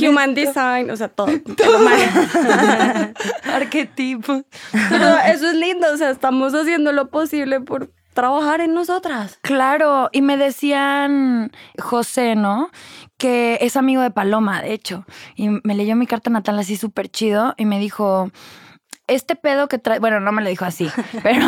[0.01, 1.27] Human design, o sea, todo.
[1.57, 1.87] todo.
[3.53, 4.45] Arquetipos.
[4.71, 9.39] Pero eso es lindo, o sea, estamos haciendo lo posible por trabajar en nosotras.
[9.41, 12.69] Claro, y me decían José, ¿no?
[13.17, 15.05] Que es amigo de Paloma, de hecho,
[15.37, 18.29] y me leyó mi carta natal así súper chido y me dijo,
[19.09, 20.89] este pedo que traes, bueno, no me lo dijo así,
[21.23, 21.45] pero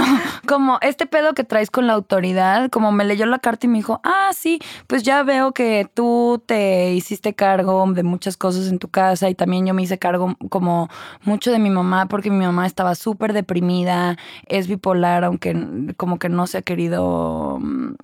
[0.47, 3.77] como este pedo que traes con la autoridad, como me leyó la carta y me
[3.77, 8.79] dijo, ah, sí, pues ya veo que tú te hiciste cargo de muchas cosas en
[8.79, 10.89] tu casa y también yo me hice cargo como
[11.23, 15.55] mucho de mi mamá porque mi mamá estaba súper deprimida, es bipolar, aunque
[15.97, 17.95] como que no se ha querido mm,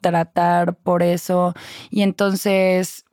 [0.00, 1.54] tratar por eso.
[1.90, 3.04] Y entonces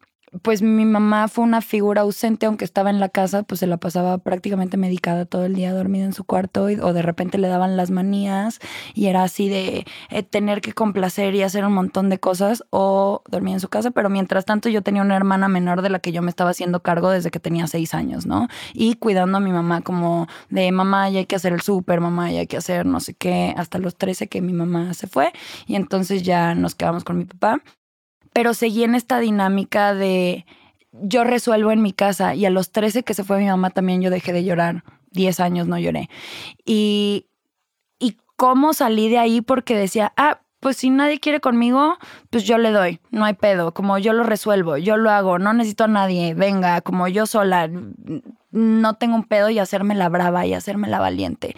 [0.43, 3.77] pues mi mamá fue una figura ausente, aunque estaba en la casa, pues se la
[3.77, 7.75] pasaba prácticamente medicada todo el día, dormida en su cuarto, o de repente le daban
[7.75, 8.59] las manías
[8.93, 13.23] y era así de eh, tener que complacer y hacer un montón de cosas, o
[13.29, 16.13] dormía en su casa, pero mientras tanto yo tenía una hermana menor de la que
[16.13, 18.47] yo me estaba haciendo cargo desde que tenía seis años, ¿no?
[18.73, 22.31] Y cuidando a mi mamá como de mamá, ya hay que hacer el súper, mamá,
[22.31, 25.33] ya hay que hacer no sé qué, hasta los 13 que mi mamá se fue,
[25.67, 27.61] y entonces ya nos quedamos con mi papá
[28.33, 30.45] pero seguí en esta dinámica de
[30.91, 34.01] yo resuelvo en mi casa y a los 13 que se fue mi mamá también
[34.01, 34.83] yo dejé de llorar.
[35.11, 36.09] 10 años no lloré.
[36.65, 37.27] Y,
[37.99, 41.97] y cómo salí de ahí porque decía, ah, pues si nadie quiere conmigo,
[42.29, 45.53] pues yo le doy, no hay pedo, como yo lo resuelvo, yo lo hago, no
[45.53, 47.67] necesito a nadie, venga, como yo sola,
[48.51, 51.55] no tengo un pedo y hacerme la brava y hacerme la valiente.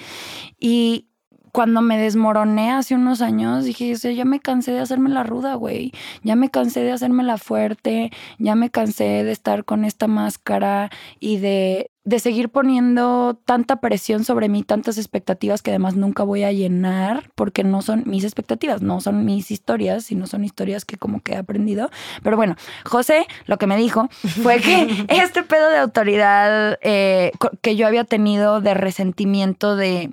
[0.57, 1.09] Y
[1.53, 5.93] cuando me desmoroné hace unos años, dije, ya me cansé de hacerme la ruda, güey.
[6.23, 10.89] Ya me cansé de hacerme la fuerte, ya me cansé de estar con esta máscara
[11.19, 16.43] y de, de seguir poniendo tanta presión sobre mí, tantas expectativas que además nunca voy
[16.43, 20.97] a llenar porque no son mis expectativas, no son mis historias, sino son historias que
[20.97, 21.91] como que he aprendido.
[22.23, 24.09] Pero bueno, José lo que me dijo
[24.41, 30.09] fue que este pedo de autoridad eh, que yo había tenido de resentimiento de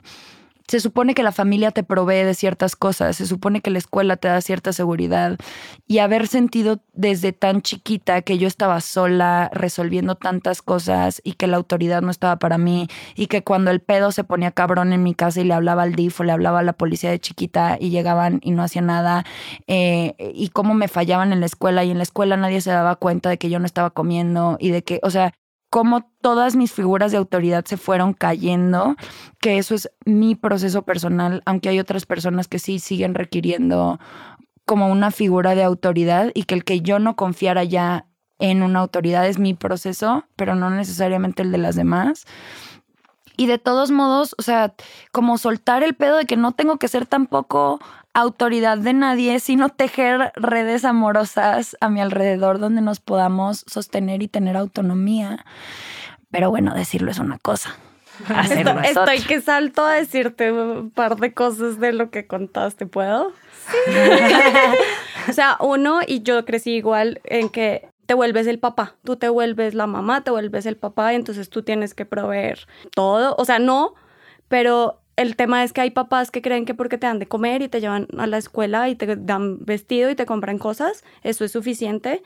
[0.71, 4.17] se supone que la familia te provee de ciertas cosas, se supone que la escuela
[4.17, 5.37] te da cierta seguridad
[5.89, 11.49] y haber sentido desde tan chiquita que yo estaba sola resolviendo tantas cosas y que
[11.49, 15.03] la autoridad no estaba para mí y que cuando el pedo se ponía cabrón en
[15.03, 17.77] mi casa y le hablaba al DIF o le hablaba a la policía de chiquita
[17.81, 19.25] y llegaban y no hacían nada
[19.67, 22.95] eh, y cómo me fallaban en la escuela y en la escuela nadie se daba
[22.95, 25.33] cuenta de que yo no estaba comiendo y de que, o sea,
[25.71, 28.97] cómo todas mis figuras de autoridad se fueron cayendo,
[29.41, 34.01] que eso es mi proceso personal, aunque hay otras personas que sí siguen requiriendo
[34.67, 38.07] como una figura de autoridad y que el que yo no confiara ya
[38.41, 42.27] en una autoridad es mi proceso, pero no necesariamente el de las demás.
[43.37, 44.75] Y de todos modos, o sea,
[45.13, 47.81] como soltar el pedo de que no tengo que ser tampoco
[48.15, 54.29] autoridad de nadie, sino tejer redes amorosas a mi alrededor donde nos podamos sostener y
[54.29, 55.45] tener autonomía.
[56.31, 57.77] Pero bueno, decirlo es una cosa.
[58.29, 59.29] Hacerlo es Estoy otra.
[59.29, 63.33] que salto a decirte un par de cosas de lo que contaste, ¿puedo?
[65.29, 69.29] o sea, uno, y yo crecí igual en que te vuelves el papá, tú te
[69.29, 73.37] vuelves la mamá, te vuelves el papá, entonces tú tienes que proveer todo.
[73.39, 73.95] O sea, no,
[74.49, 77.61] pero el tema es que hay papás que creen que porque te dan de comer
[77.61, 81.45] y te llevan a la escuela y te dan vestido y te compran cosas, eso
[81.45, 82.23] es suficiente,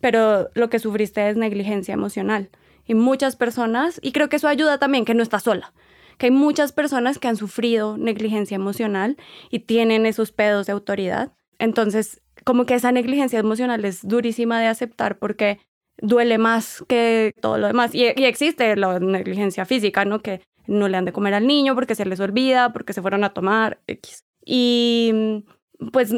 [0.00, 2.50] pero lo que sufriste es negligencia emocional.
[2.86, 5.72] Y muchas personas, y creo que eso ayuda también, que no estás sola,
[6.18, 9.16] que hay muchas personas que han sufrido negligencia emocional
[9.50, 11.32] y tienen esos pedos de autoridad.
[11.58, 15.58] Entonces, como que esa negligencia emocional es durísima de aceptar porque
[16.00, 17.92] duele más que todo lo demás.
[17.92, 20.20] Y, y existe la negligencia física, ¿no?
[20.20, 23.24] Que no le han de comer al niño porque se les olvida, porque se fueron
[23.24, 24.24] a tomar X.
[24.44, 25.44] Y
[25.92, 26.14] pues,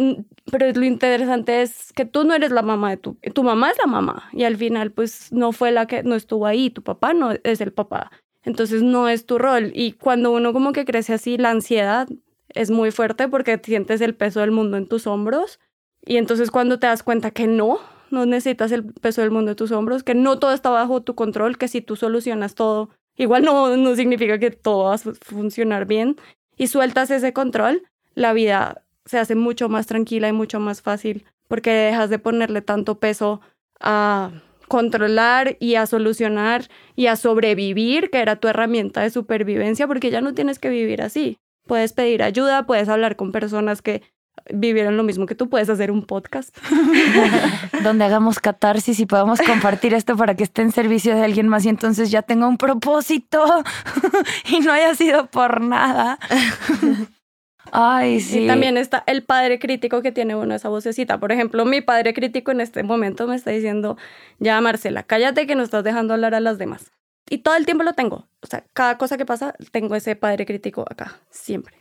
[0.51, 3.79] pero lo interesante es que tú no eres la mamá de tu, tu mamá es
[3.79, 7.13] la mamá y al final pues no fue la que no estuvo ahí, tu papá
[7.13, 8.11] no es el papá.
[8.45, 12.09] Entonces no es tu rol y cuando uno como que crece así, la ansiedad
[12.55, 15.59] es muy fuerte porque sientes el peso del mundo en tus hombros
[16.05, 17.81] y entonces cuando te das cuenta que no,
[18.11, 21.15] no necesitas el peso del mundo en tus hombros, que no todo está bajo tu
[21.15, 25.85] control, que si tú solucionas todo, igual no, no significa que todo va a funcionar
[25.85, 26.17] bien
[26.57, 27.83] y sueltas ese control,
[28.15, 32.63] la vida se hace mucho más tranquila y mucho más fácil porque dejas de ponerle
[32.63, 33.41] tanto peso
[33.81, 34.31] a
[34.69, 40.21] controlar y a solucionar y a sobrevivir, que era tu herramienta de supervivencia, porque ya
[40.21, 41.39] no tienes que vivir así.
[41.67, 44.03] Puedes pedir ayuda, puedes hablar con personas que
[44.53, 46.57] vivieron lo mismo que tú, puedes hacer un podcast.
[47.83, 51.65] Donde hagamos catarsis y podamos compartir esto para que esté en servicio de alguien más
[51.65, 53.45] y entonces ya tenga un propósito
[54.51, 56.19] y no haya sido por nada.
[57.73, 58.45] Ay, sí.
[58.45, 61.21] Y también está el padre crítico que tiene uno esa vocecita.
[61.21, 63.97] Por ejemplo, mi padre crítico en este momento me está diciendo,
[64.39, 66.91] ya Marcela, cállate que no estás dejando hablar a las demás.
[67.31, 68.27] Y todo el tiempo lo tengo.
[68.41, 71.77] O sea, cada cosa que pasa, tengo ese padre crítico acá, siempre.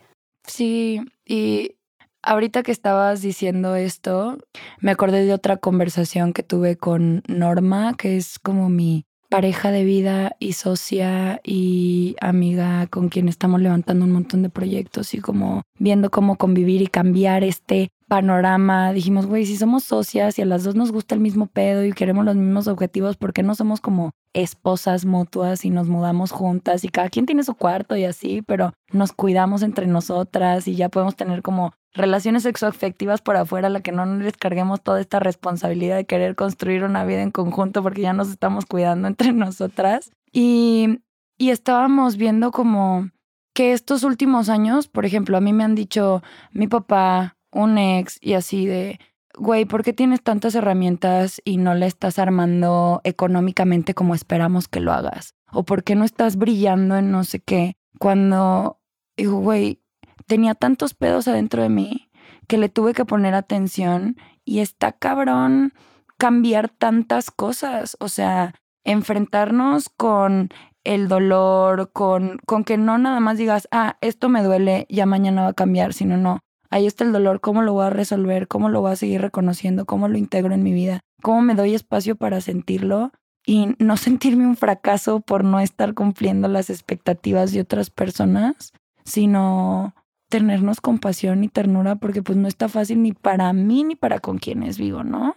[0.46, 1.77] Sí, y
[2.22, 4.38] ahorita que estabas diciendo esto,
[4.80, 9.84] me acordé de otra conversación que tuve con Norma, que es como mi pareja de
[9.84, 15.62] vida y socia y amiga con quien estamos levantando un montón de proyectos y como
[15.78, 18.92] viendo cómo convivir y cambiar este panorama.
[18.92, 21.92] Dijimos, güey, si somos socias y a las dos nos gusta el mismo pedo y
[21.92, 26.84] queremos los mismos objetivos, ¿por qué no somos como esposas mutuas y nos mudamos juntas
[26.84, 30.88] y cada quien tiene su cuarto y así, pero nos cuidamos entre nosotras y ya
[30.88, 35.96] podemos tener como relaciones sexoafectivas por afuera, la que no les carguemos toda esta responsabilidad
[35.96, 40.10] de querer construir una vida en conjunto porque ya nos estamos cuidando entre nosotras.
[40.32, 41.00] Y,
[41.38, 43.10] y estábamos viendo como
[43.54, 46.22] que estos últimos años, por ejemplo, a mí me han dicho
[46.52, 49.00] mi papá, un ex y así de,
[49.36, 54.80] güey, ¿por qué tienes tantas herramientas y no le estás armando económicamente como esperamos que
[54.80, 55.34] lo hagas?
[55.50, 57.74] ¿O por qué no estás brillando en no sé qué?
[57.98, 58.80] Cuando
[59.16, 59.80] digo, güey,
[60.28, 62.10] tenía tantos pedos adentro de mí
[62.46, 65.72] que le tuve que poner atención y está cabrón
[66.16, 70.50] cambiar tantas cosas, o sea, enfrentarnos con
[70.84, 75.42] el dolor, con, con que no nada más digas, ah, esto me duele, ya mañana
[75.42, 78.68] va a cambiar, sino no, ahí está el dolor, cómo lo voy a resolver, cómo
[78.68, 82.16] lo voy a seguir reconociendo, cómo lo integro en mi vida, cómo me doy espacio
[82.16, 83.12] para sentirlo
[83.46, 88.72] y no sentirme un fracaso por no estar cumpliendo las expectativas de otras personas,
[89.04, 89.94] sino
[90.28, 94.38] tenernos compasión y ternura porque pues no está fácil ni para mí ni para con
[94.38, 95.36] quienes vivo, ¿no?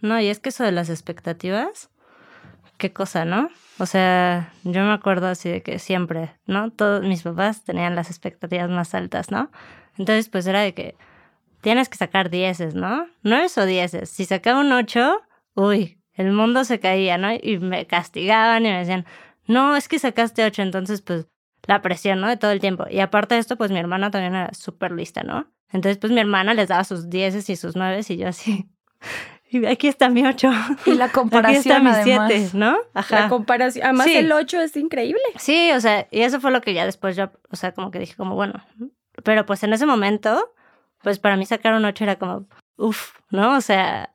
[0.00, 1.90] No, y es que eso de las expectativas,
[2.78, 3.50] qué cosa, ¿no?
[3.78, 6.70] O sea, yo me acuerdo así de que siempre, ¿no?
[6.70, 9.50] Todos mis papás tenían las expectativas más altas, ¿no?
[9.98, 10.96] Entonces, pues era de que
[11.60, 13.06] tienes que sacar dieces, ¿no?
[13.22, 14.10] Nueves o dieces.
[14.10, 15.20] Si sacaba un ocho,
[15.54, 17.32] uy, el mundo se caía, ¿no?
[17.32, 19.04] Y me castigaban y me decían,
[19.46, 21.26] no, es que sacaste ocho, entonces pues
[21.66, 22.28] la presión, ¿no?
[22.28, 22.86] De todo el tiempo.
[22.90, 25.46] Y aparte de esto, pues mi hermana también era súper lista, ¿no?
[25.72, 28.66] Entonces, pues mi hermana les daba sus dieces y sus nueves y yo así.
[29.48, 30.50] Y aquí está mi ocho.
[30.86, 32.28] Y la comparación Aquí está mi además.
[32.32, 32.76] siete, ¿no?
[32.94, 33.20] Ajá.
[33.20, 34.16] La comparación, además Sí.
[34.16, 35.20] el 8 es increíble.
[35.38, 38.00] Sí, o sea, y eso fue lo que ya después yo, o sea, como que
[38.00, 38.54] dije como, bueno,
[39.22, 40.52] pero pues en ese momento,
[41.00, 42.46] pues para mí sacar un 8 era como,
[42.76, 43.56] uff, ¿no?
[43.56, 44.10] O sea,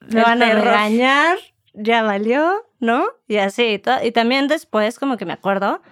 [0.00, 0.64] me El van a terror.
[0.64, 1.36] regañar,
[1.74, 3.04] ya valió, ¿no?
[3.28, 5.82] Y así, y, y también después como que me acuerdo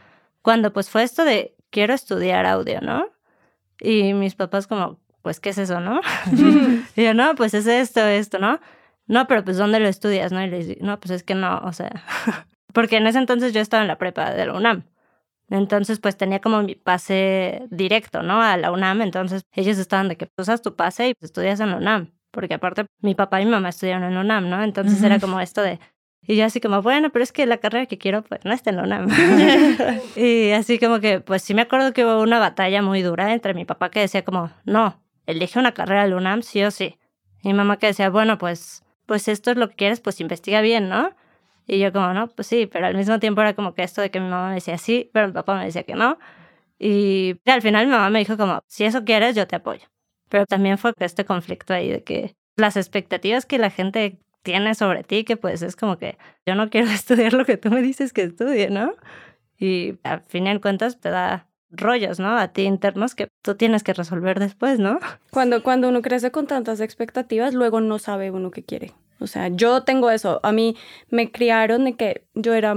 [0.43, 3.07] cuando pues fue esto de quiero estudiar audio, ¿no?
[3.81, 6.01] Y mis papás como, pues, ¿qué es eso, no?
[6.97, 8.61] y yo, no, pues es esto, esto, ¿no?
[9.07, 10.43] No, pero pues, ¿dónde lo estudias, no?
[10.43, 11.91] Y les digo, no, pues es que no, o sea,
[12.73, 14.85] porque en ese entonces yo estaba en la prepa de la UNAM.
[15.51, 18.41] Entonces, pues tenía como mi pase directo, ¿no?
[18.41, 19.03] A la UNAM.
[19.03, 22.13] Entonces, ellos estaban de que usas tu pase y estudias en la UNAM.
[22.31, 24.63] Porque aparte, mi papá y mi mamá estudiaron en la UNAM, ¿no?
[24.63, 25.81] Entonces era como esto de,
[26.31, 28.71] y yo así como, bueno, pero es que la carrera que quiero, pues no está
[28.71, 29.09] en la UNAM.
[30.15, 33.53] y así como que, pues sí me acuerdo que hubo una batalla muy dura entre
[33.53, 37.01] mi papá que decía como, no, elige una carrera de la UNAM sí o sí.
[37.43, 40.61] Y mi mamá que decía, bueno, pues, pues esto es lo que quieres, pues investiga
[40.61, 41.11] bien, ¿no?
[41.67, 44.13] Y yo como, no, pues sí, pero al mismo tiempo era como que esto de
[44.13, 46.17] que mi mamá me decía sí, pero mi papá me decía que no.
[46.79, 49.85] Y al final mi mamá me dijo como, si eso quieres, yo te apoyo.
[50.29, 55.05] Pero también fue este conflicto ahí de que las expectativas que la gente tiene sobre
[55.05, 58.13] ti, que pues es como que yo no quiero estudiar lo que tú me dices
[58.13, 58.95] que estudie, ¿no?
[59.59, 62.37] Y al fin y al cuentas te da rollos, ¿no?
[62.37, 64.99] A ti internos que tú tienes que resolver después, ¿no?
[65.31, 68.93] Cuando, cuando uno crece con tantas expectativas, luego no sabe uno qué quiere.
[69.21, 70.41] O sea, yo tengo eso.
[70.43, 70.77] A mí
[71.11, 72.75] me criaron de que yo era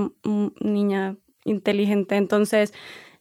[0.60, 2.74] niña inteligente, entonces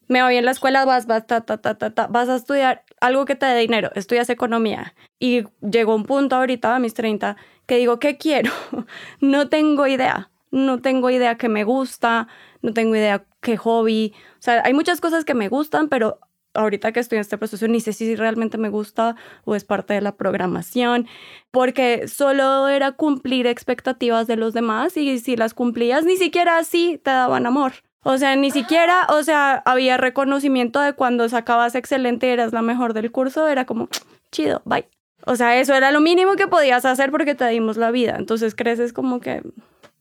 [0.08, 3.24] me voy en la escuela, vas, vas, ta, ta, ta, ta, vas a estudiar algo
[3.24, 4.94] que te dé dinero, estudias economía.
[5.18, 7.36] Y llegó un punto ahorita, a mis 30,
[7.66, 8.52] que digo, ¿qué quiero?
[9.20, 12.28] no tengo idea, no tengo idea que me gusta,
[12.60, 14.14] no tengo idea qué hobby.
[14.34, 16.20] O sea, hay muchas cosas que me gustan, pero
[16.54, 19.94] ahorita que estoy en este proceso ni sé si realmente me gusta o es parte
[19.94, 21.06] de la programación,
[21.50, 27.00] porque solo era cumplir expectativas de los demás y si las cumplías ni siquiera así
[27.02, 27.72] te daban amor.
[28.02, 32.62] O sea, ni siquiera, o sea, había reconocimiento de cuando sacabas excelente y eras la
[32.62, 33.88] mejor del curso, era como,
[34.30, 34.88] chido, bye.
[35.24, 38.16] O sea, eso era lo mínimo que podías hacer porque te dimos la vida.
[38.18, 39.42] Entonces creces como que,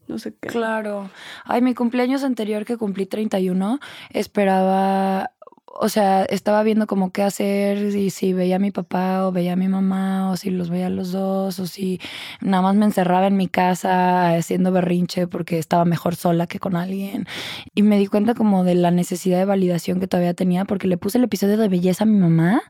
[0.07, 0.49] no sé qué.
[0.49, 1.11] Claro.
[1.45, 3.79] Ay, mi cumpleaños anterior que cumplí 31,
[4.09, 5.31] esperaba
[5.79, 9.53] o sea, estaba viendo como qué hacer y si veía a mi papá o veía
[9.53, 11.99] a mi mamá o si los veía a los dos o si
[12.41, 16.75] nada más me encerraba en mi casa haciendo berrinche porque estaba mejor sola que con
[16.75, 17.25] alguien.
[17.73, 20.97] Y me di cuenta como de la necesidad de validación que todavía tenía porque le
[20.97, 22.61] puse el episodio de belleza a mi mamá,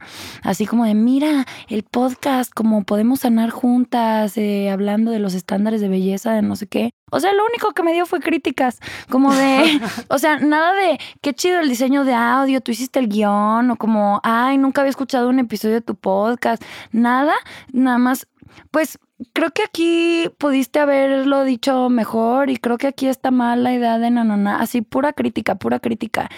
[0.44, 5.82] así como de, mira, el podcast, como podemos sanar juntas, eh, hablando de los estándares
[5.82, 6.92] de belleza, de no sé qué.
[7.12, 11.00] O sea, lo único que me dio fue críticas, como de, o sea, nada de,
[11.22, 14.90] qué chido el diseño de audio, tú hiciste el guion, o como, ay, nunca había
[14.90, 17.36] escuchado un episodio de tu podcast, nada,
[17.72, 18.28] nada más,
[18.72, 18.98] pues
[19.34, 24.00] creo que aquí pudiste haberlo dicho mejor y creo que aquí está mal la idea
[24.00, 26.30] de nanana, así pura crítica, pura crítica.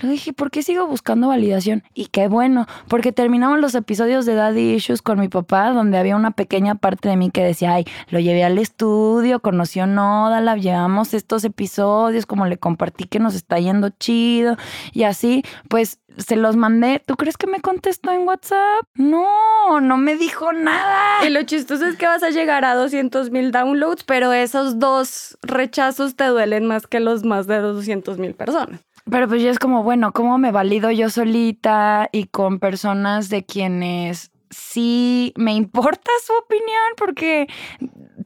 [0.00, 1.82] Lo dije, ¿por qué sigo buscando validación?
[1.94, 6.16] Y qué bueno, porque terminamos los episodios de Daddy Issues con mi papá, donde había
[6.16, 11.14] una pequeña parte de mí que decía, ay, lo llevé al estudio, conoció Nodala, llevamos
[11.14, 14.56] estos episodios, como le compartí que nos está yendo chido
[14.92, 17.02] y así, pues se los mandé.
[17.04, 18.84] ¿Tú crees que me contestó en WhatsApp?
[18.94, 21.24] No, no me dijo nada.
[21.26, 25.38] Y lo chistoso es que vas a llegar a 200 mil downloads, pero esos dos
[25.42, 28.80] rechazos te duelen más que los más de 200 mil personas.
[29.10, 33.44] Pero pues ya es como, bueno, ¿cómo me valido yo solita y con personas de
[33.44, 36.92] quienes sí me importa su opinión?
[36.96, 37.46] Porque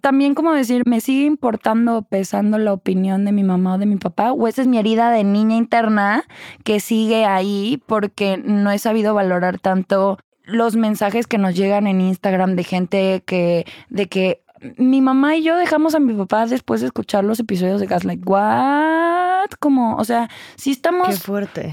[0.01, 3.97] también como decir, me sigue importando, pesando la opinión de mi mamá o de mi
[3.97, 6.25] papá, o esa es mi herida de niña interna
[6.65, 12.01] que sigue ahí porque no he sabido valorar tanto los mensajes que nos llegan en
[12.01, 14.43] Instagram de gente que, de que
[14.77, 18.23] mi mamá y yo dejamos a mi papá después de escuchar los episodios de Gaslight.
[18.27, 19.51] ¿What?
[19.59, 21.23] Como, o sea, sí estamos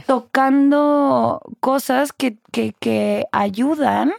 [0.06, 4.14] tocando cosas que, que, que ayudan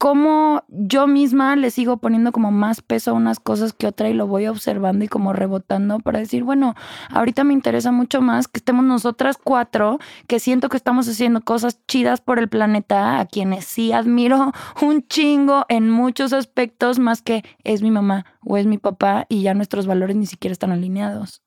[0.00, 4.14] cómo yo misma le sigo poniendo como más peso a unas cosas que otra y
[4.14, 6.74] lo voy observando y como rebotando para decir, bueno,
[7.10, 11.80] ahorita me interesa mucho más que estemos nosotras cuatro, que siento que estamos haciendo cosas
[11.86, 17.44] chidas por el planeta, a quienes sí admiro un chingo en muchos aspectos, más que
[17.62, 21.42] es mi mamá o es mi papá y ya nuestros valores ni siquiera están alineados.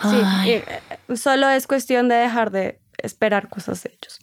[0.00, 0.16] Sí,
[0.46, 0.64] eh,
[1.14, 4.18] solo es cuestión de dejar de esperar cosas de ellos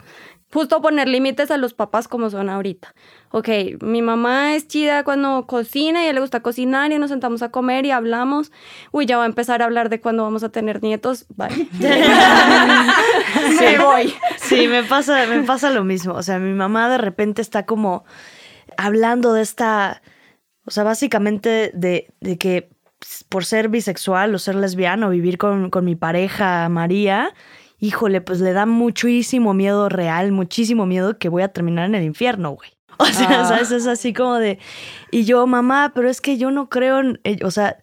[0.53, 2.93] justo poner límites a los papás como son ahorita.
[3.31, 3.49] Ok,
[3.81, 7.41] mi mamá es chida cuando cocina y a ella le gusta cocinar y nos sentamos
[7.41, 8.51] a comer y hablamos.
[8.91, 11.25] Uy, ya va a empezar a hablar de cuándo vamos a tener nietos.
[11.35, 11.67] Bye.
[13.59, 14.13] me voy.
[14.37, 16.13] Sí, me pasa, me pasa lo mismo.
[16.13, 18.03] O sea, mi mamá de repente está como
[18.77, 20.01] hablando de esta,
[20.65, 22.69] o sea, básicamente de, de que
[23.29, 27.33] por ser bisexual o ser lesbiano, vivir con, con mi pareja María,
[27.81, 32.03] híjole, pues le da muchísimo miedo real, muchísimo miedo que voy a terminar en el
[32.03, 32.69] infierno, güey.
[32.97, 33.45] O sea, ah.
[33.45, 33.71] ¿sabes?
[33.71, 34.59] Es así como de...
[35.09, 37.19] Y yo, mamá, pero es que yo no creo en...
[37.23, 37.77] Eh, o sea,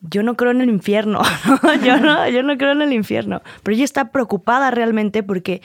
[0.00, 1.22] yo no creo en el infierno.
[1.84, 3.40] yo, no, yo no creo en el infierno.
[3.62, 5.62] Pero ella está preocupada realmente porque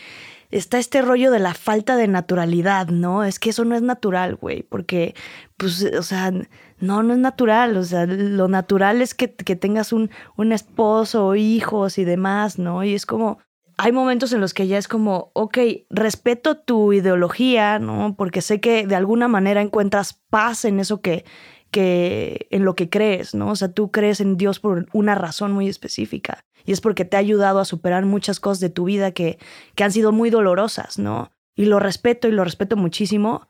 [0.52, 3.24] está este rollo de la falta de naturalidad, ¿no?
[3.24, 5.16] Es que eso no es natural, güey, porque,
[5.58, 6.32] pues, o sea,
[6.80, 11.36] no, no es natural, o sea, lo natural es que, que tengas un, un esposo,
[11.36, 12.84] hijos y demás, ¿no?
[12.84, 13.40] Y es como,
[13.82, 15.58] hay momentos en los que ya es como, ok,
[15.90, 18.14] respeto tu ideología, ¿no?
[18.18, 21.24] Porque sé que de alguna manera encuentras paz en eso que,
[21.72, 23.52] que en lo que crees, ¿no?
[23.52, 27.16] O sea, tú crees en Dios por una razón muy específica y es porque te
[27.16, 29.40] ha ayudado a superar muchas cosas de tu vida que,
[29.76, 31.32] que han sido muy dolorosas, ¿no?
[31.56, 33.48] Y lo respeto y lo respeto muchísimo,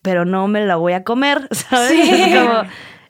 [0.00, 1.92] pero no me la voy a comer, ¿sabes?
[1.92, 2.62] Es como,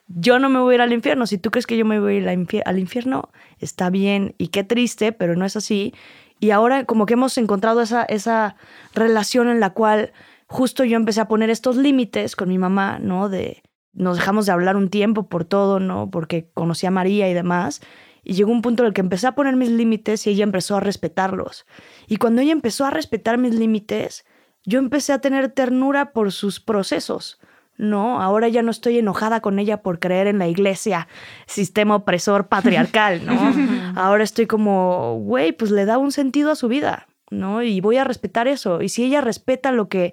[0.08, 1.26] yo no me voy a ir al infierno.
[1.28, 3.30] Si tú crees que yo me voy a ir al infierno,
[3.60, 5.94] está bien y qué triste, pero no es así.
[6.40, 8.56] Y ahora como que hemos encontrado esa, esa
[8.94, 10.12] relación en la cual
[10.46, 13.28] justo yo empecé a poner estos límites con mi mamá, ¿no?
[13.28, 13.62] De
[13.92, 16.10] nos dejamos de hablar un tiempo por todo, ¿no?
[16.10, 17.80] Porque conocí a María y demás.
[18.22, 20.76] Y llegó un punto en el que empecé a poner mis límites y ella empezó
[20.76, 21.66] a respetarlos.
[22.06, 24.24] Y cuando ella empezó a respetar mis límites,
[24.64, 27.40] yo empecé a tener ternura por sus procesos.
[27.78, 31.06] No, ahora ya no estoy enojada con ella por creer en la iglesia,
[31.46, 33.34] sistema opresor patriarcal, ¿no?
[33.96, 37.62] ahora estoy como, güey, pues le da un sentido a su vida, ¿no?
[37.62, 38.82] Y voy a respetar eso.
[38.82, 40.12] Y si ella respeta lo que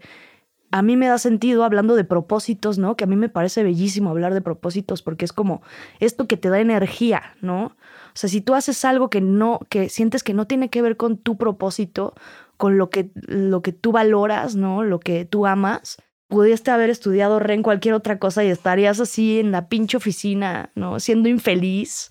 [0.71, 2.95] a mí me da sentido hablando de propósitos, ¿no?
[2.95, 5.61] Que a mí me parece bellísimo hablar de propósitos porque es como
[5.99, 7.65] esto que te da energía, ¿no?
[7.67, 10.97] O sea, si tú haces algo que no, que sientes que no tiene que ver
[10.97, 12.13] con tu propósito,
[12.57, 14.83] con lo que, lo que tú valoras, ¿no?
[14.83, 15.97] Lo que tú amas,
[16.27, 20.69] pudiste haber estudiado re en cualquier otra cosa y estarías así en la pinche oficina,
[20.75, 20.99] ¿no?
[20.99, 22.09] Siendo infeliz,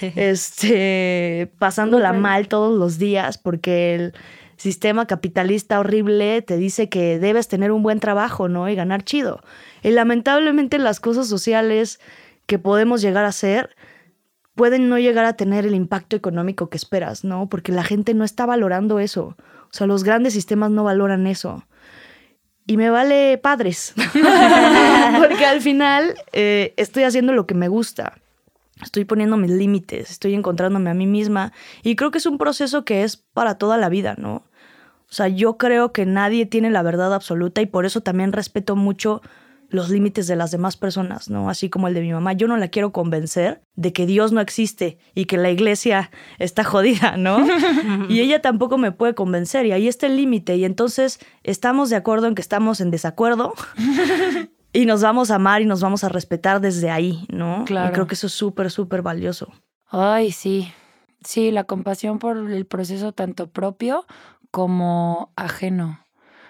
[0.00, 4.14] este, pasándola mal todos los días porque el
[4.56, 8.68] sistema capitalista horrible te dice que debes tener un buen trabajo, ¿no?
[8.68, 9.40] Y ganar chido.
[9.82, 12.00] Y lamentablemente las cosas sociales
[12.46, 13.76] que podemos llegar a hacer
[14.54, 17.48] pueden no llegar a tener el impacto económico que esperas, ¿no?
[17.48, 19.36] Porque la gente no está valorando eso.
[19.36, 21.64] O sea, los grandes sistemas no valoran eso.
[22.66, 23.94] Y me vale padres.
[25.18, 28.14] Porque al final eh, estoy haciendo lo que me gusta.
[28.82, 31.52] Estoy poniendo mis límites, estoy encontrándome a mí misma
[31.82, 34.44] y creo que es un proceso que es para toda la vida, ¿no?
[35.08, 38.76] O sea, yo creo que nadie tiene la verdad absoluta y por eso también respeto
[38.76, 39.22] mucho
[39.68, 41.50] los límites de las demás personas, ¿no?
[41.50, 42.32] Así como el de mi mamá.
[42.32, 46.64] Yo no la quiero convencer de que Dios no existe y que la iglesia está
[46.64, 47.46] jodida, ¿no?
[48.08, 51.96] y ella tampoco me puede convencer y ahí está el límite y entonces estamos de
[51.96, 53.54] acuerdo en que estamos en desacuerdo
[54.72, 57.64] y nos vamos a amar y nos vamos a respetar desde ahí, ¿no?
[57.66, 57.90] Claro.
[57.90, 59.52] Y creo que eso es súper, súper valioso.
[59.88, 60.72] Ay, sí.
[61.24, 64.06] Sí, la compasión por el proceso tanto propio
[64.50, 66.05] como ajeno.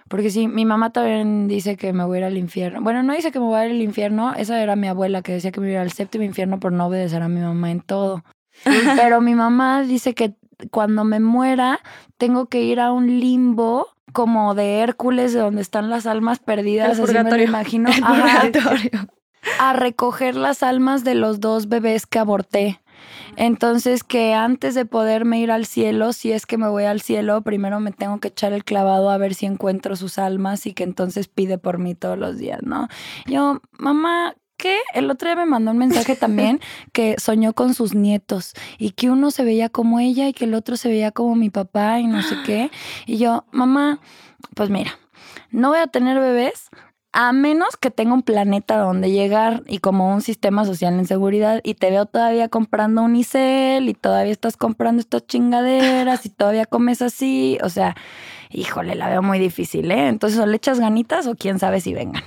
[0.09, 2.81] Porque sí, mi mamá también dice que me voy a ir al infierno.
[2.81, 4.35] Bueno, no dice que me voy a ir al infierno.
[4.35, 7.23] Esa era mi abuela que decía que me iba al séptimo infierno por no obedecer
[7.23, 8.25] a mi mamá en todo.
[8.97, 10.35] Pero mi mamá dice que
[10.71, 11.81] cuando me muera
[12.19, 16.99] tengo que ir a un limbo como de Hércules, de donde están las almas perdidas,
[16.99, 17.91] así me lo imagino.
[19.59, 22.81] a recoger las almas de los dos bebés que aborté.
[23.37, 27.43] Entonces que antes de poderme ir al cielo, si es que me voy al cielo,
[27.43, 30.85] primero me tengo que echar el clavado a ver si encuentro sus almas y que
[30.85, 32.89] entonces pide por mí todos los días, ¿no?
[33.27, 34.79] Yo, mamá, ¿qué?
[34.95, 36.61] El otro día me mandó un mensaje también
[36.93, 40.55] que soñó con sus nietos y que uno se veía como ella y que el
[40.55, 42.71] otro se veía como mi papá y no sé qué.
[43.07, 44.01] Y yo, mamá,
[44.55, 44.99] pues mira,
[45.51, 46.69] no voy a tener bebés
[47.19, 51.63] a menos que tenga un planeta donde llegar y como un sistema social en seguridad
[51.65, 57.01] y te veo todavía comprando unicel y todavía estás comprando estas chingaderas y todavía comes
[57.01, 57.97] así, o sea,
[58.51, 60.09] híjole, la veo muy difícil, ¿eh?
[60.09, 62.23] Entonces o le echas ganitas o quién sabe si vengan.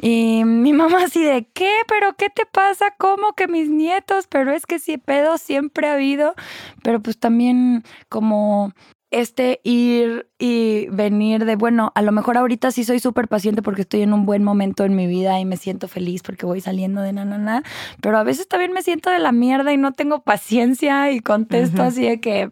[0.00, 1.70] Y mi mamá así de, ¿qué?
[1.86, 2.86] ¿Pero qué te pasa?
[2.96, 4.28] ¿Cómo que mis nietos?
[4.28, 6.34] Pero es que sí, pedo siempre ha habido,
[6.82, 8.72] pero pues también como
[9.12, 13.82] este ir y venir de, bueno, a lo mejor ahorita sí soy súper paciente porque
[13.82, 17.02] estoy en un buen momento en mi vida y me siento feliz porque voy saliendo
[17.02, 17.62] de na,
[18.00, 21.82] pero a veces también me siento de la mierda y no tengo paciencia y contesto
[21.82, 22.50] así de que,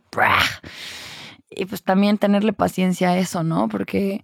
[1.49, 3.69] y pues también tenerle paciencia a eso, ¿no?
[3.69, 4.23] Porque,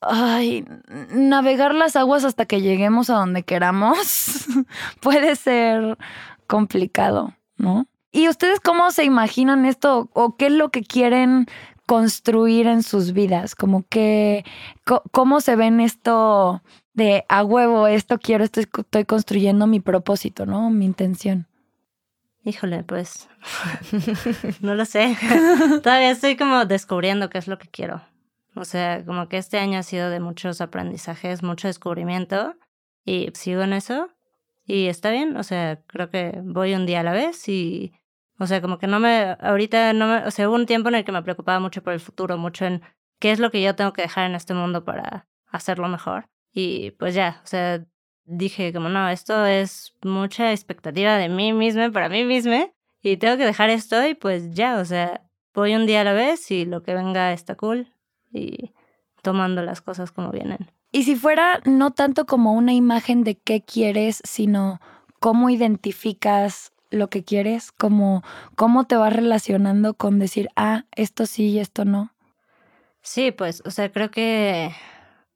[0.00, 0.64] ay,
[1.10, 4.46] navegar las aguas hasta que lleguemos a donde queramos
[5.00, 5.98] puede ser
[6.46, 7.86] complicado, ¿no?
[8.12, 11.46] ¿Y ustedes cómo se imaginan esto o qué es lo que quieren
[11.86, 13.54] construir en sus vidas?
[13.54, 14.44] Como que,
[15.10, 16.62] ¿cómo se ven esto
[16.96, 20.70] de a huevo, esto quiero, estoy, estoy construyendo mi propósito, ¿no?
[20.70, 21.46] Mi intención.
[22.42, 23.28] Híjole, pues
[24.60, 25.16] no lo sé.
[25.82, 28.02] Todavía estoy como descubriendo qué es lo que quiero.
[28.54, 32.56] O sea, como que este año ha sido de muchos aprendizajes, mucho descubrimiento
[33.04, 34.08] y sigo en eso.
[34.66, 37.92] Y está bien, o sea, creo que voy un día a la vez y
[38.38, 40.96] o sea, como que no me, ahorita no me, o sea, hubo un tiempo en
[40.96, 42.82] el que me preocupaba mucho por el futuro, mucho en
[43.18, 46.28] qué es lo que yo tengo que dejar en este mundo para hacerlo mejor.
[46.52, 47.84] Y pues ya, o sea,
[48.24, 52.68] dije como no, esto es mucha expectativa de mí misma, para mí misma,
[53.02, 55.22] y tengo que dejar esto y pues ya, o sea,
[55.54, 57.92] voy un día a la vez y lo que venga está cool
[58.32, 58.74] y
[59.22, 60.70] tomando las cosas como vienen.
[60.92, 64.80] Y si fuera no tanto como una imagen de qué quieres, sino
[65.20, 68.22] cómo identificas lo que quieres, como
[68.54, 72.12] cómo te vas relacionando con decir, ah, esto sí y esto no.
[73.02, 74.72] Sí, pues, o sea, creo que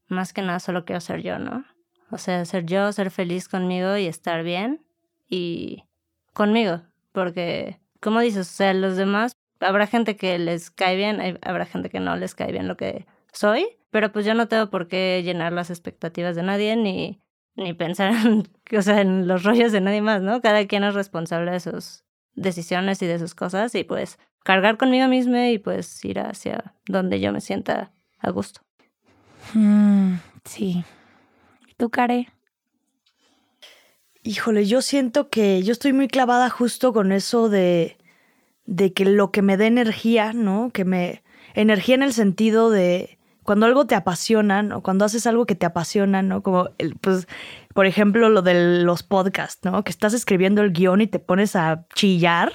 [0.09, 1.65] más que nada solo quiero ser yo, ¿no?
[2.11, 4.85] O sea, ser yo, ser feliz conmigo y estar bien
[5.29, 5.85] y
[6.33, 6.83] conmigo,
[7.13, 11.91] porque, como dices, o sea, los demás, habrá gente que les cae bien, habrá gente
[11.91, 15.23] que no les cae bien lo que soy, pero pues yo no tengo por qué
[15.25, 17.21] llenar las expectativas de nadie ni,
[17.57, 20.41] ni pensar en, o sea, en los rollos de nadie más, ¿no?
[20.41, 22.05] Cada quien es responsable de sus
[22.35, 27.21] decisiones y de sus cosas y pues cargar conmigo misma y pues ir hacia donde
[27.21, 28.61] yo me sienta a gusto.
[29.55, 30.15] Mm,
[30.45, 30.85] sí.
[31.69, 32.29] ¿Y tú, Care?
[34.23, 37.97] Híjole, yo siento que yo estoy muy clavada justo con eso de,
[38.67, 40.71] de que lo que me dé energía, ¿no?
[40.73, 41.23] Que me...
[41.55, 43.19] Energía en el sentido de
[43.51, 46.41] cuando algo te apasiona, o cuando haces algo que te apasiona, ¿no?
[46.41, 47.27] Como, el, pues,
[47.75, 49.83] por ejemplo, lo de los podcasts, ¿no?
[49.83, 52.53] Que estás escribiendo el guion y te pones a chillar,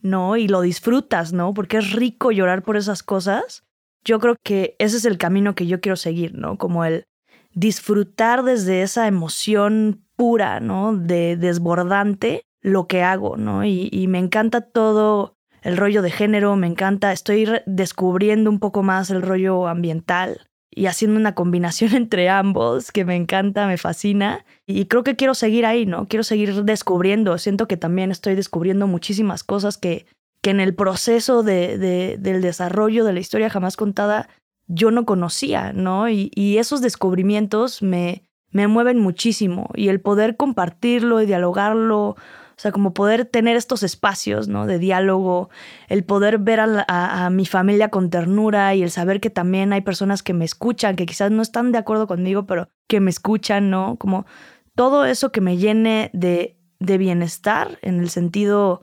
[0.00, 0.38] ¿no?
[0.38, 1.52] Y lo disfrutas, ¿no?
[1.52, 3.64] Porque es rico llorar por esas cosas.
[4.02, 6.56] Yo creo que ese es el camino que yo quiero seguir, ¿no?
[6.56, 7.04] Como el
[7.52, 10.96] disfrutar desde esa emoción pura, ¿no?
[10.96, 13.62] De desbordante lo que hago, ¿no?
[13.66, 19.10] Y me encanta todo el rollo de género, me encanta, estoy descubriendo un poco más
[19.10, 24.86] el rollo ambiental y haciendo una combinación entre ambos que me encanta, me fascina y
[24.86, 26.06] creo que quiero seguir ahí, ¿no?
[26.06, 30.06] Quiero seguir descubriendo, siento que también estoy descubriendo muchísimas cosas que,
[30.42, 34.28] que en el proceso de, de, del desarrollo de la historia jamás contada
[34.72, 36.08] yo no conocía, ¿no?
[36.08, 42.16] Y, y esos descubrimientos me, me mueven muchísimo y el poder compartirlo y dialogarlo
[42.60, 44.66] o sea, como poder tener estos espacios, ¿no?
[44.66, 45.48] De diálogo,
[45.88, 50.22] el poder ver a, mi familia con ternura y el saber que también hay personas
[50.22, 53.96] que me escuchan, que quizás no están de acuerdo conmigo, pero que me escuchan, ¿no?
[53.96, 54.26] Como
[54.74, 58.82] todo eso que me llene de, de bienestar en el sentido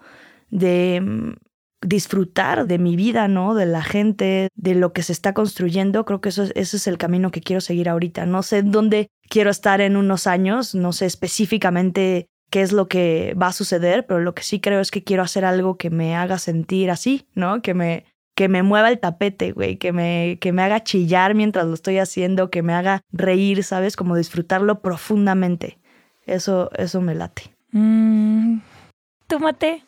[0.49, 1.33] de mm,
[1.87, 3.53] disfrutar de mi vida, ¿no?
[3.53, 6.03] De la gente, de lo que se está construyendo.
[6.03, 8.25] Creo que eso, ese es el camino que quiero seguir ahorita.
[8.25, 13.35] No sé dónde quiero estar en unos años, no sé específicamente qué es lo que
[13.41, 16.15] va a suceder, pero lo que sí creo es que quiero hacer algo que me
[16.15, 17.61] haga sentir así, ¿no?
[17.61, 21.65] Que me, que me mueva el tapete, güey, que me, que me haga chillar mientras
[21.65, 23.95] lo estoy haciendo, que me haga reír, ¿sabes?
[23.95, 25.79] Como disfrutarlo profundamente.
[26.25, 27.43] Eso, eso me late.
[27.71, 28.59] Mm,
[29.27, 29.83] tómate.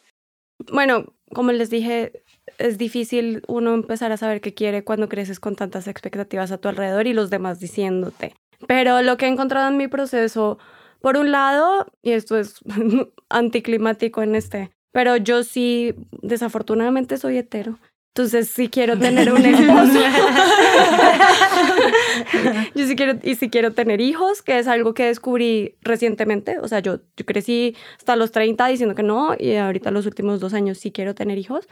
[0.72, 2.24] Bueno, como les dije,
[2.58, 6.68] es difícil uno empezar a saber qué quiere cuando creces con tantas expectativas a tu
[6.68, 8.34] alrededor y los demás diciéndote.
[8.68, 10.58] Pero lo que he encontrado en mi proceso
[11.02, 12.60] por un lado, y esto es
[13.30, 17.80] anticlimático en este, pero yo sí, desafortunadamente soy hetero.
[18.16, 20.00] Entonces sí quiero tener un esposo.
[22.76, 26.60] yo sí quiero, y sí quiero tener hijos, que es algo que descubrí recientemente.
[26.60, 30.42] O sea, yo, yo crecí hasta los 30 diciendo que no, y ahorita los últimos
[30.42, 31.70] dos años sí quiero tener hijos.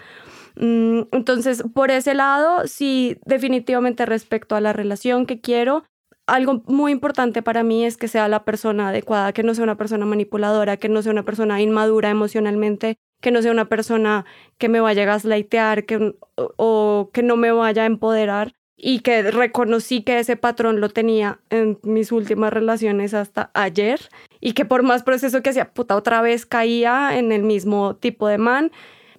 [0.56, 5.84] Mm, entonces, por ese lado, sí, definitivamente respecto a la relación que quiero,
[6.28, 9.78] algo muy importante para mí es que sea la persona adecuada, que no sea una
[9.78, 14.26] persona manipuladora, que no sea una persona inmadura emocionalmente, que no sea una persona
[14.58, 19.32] que me vaya a gaslightear que, o, que no me vaya a empoderar y que
[19.32, 24.00] reconocí que ese patrón lo tenía en mis últimas relaciones hasta ayer
[24.40, 28.28] y que por más proceso que hacía, puta, otra vez caía en el mismo tipo
[28.28, 28.72] de man.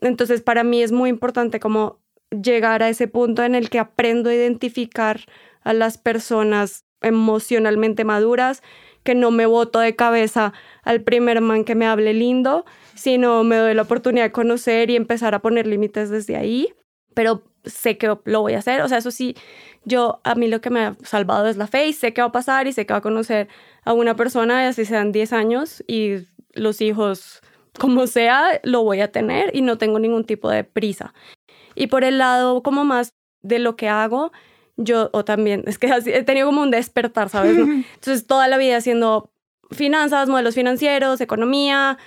[0.02, 1.98] Entonces para mí es muy importante como
[2.30, 5.22] llegar a ese punto en el que aprendo a identificar
[5.62, 8.62] a las personas emocionalmente maduras,
[9.04, 13.56] que no me voto de cabeza al primer man que me hable lindo, sino me
[13.56, 16.68] doy la oportunidad de conocer y empezar a poner límites desde ahí,
[17.14, 19.34] pero sé que lo voy a hacer, o sea, eso sí,
[19.84, 22.28] yo a mí lo que me ha salvado es la fe y sé que va
[22.28, 23.48] a pasar y sé que va a conocer
[23.84, 27.40] a una persona, así sean 10 años y los hijos,
[27.78, 31.14] como sea, lo voy a tener y no tengo ningún tipo de prisa.
[31.74, 34.32] Y por el lado como más de lo que hago,
[34.78, 37.58] yo, o también, es que he tenido como un despertar, ¿sabes?
[37.58, 39.30] Entonces, toda la vida haciendo
[39.70, 41.98] finanzas, modelos financieros, economía,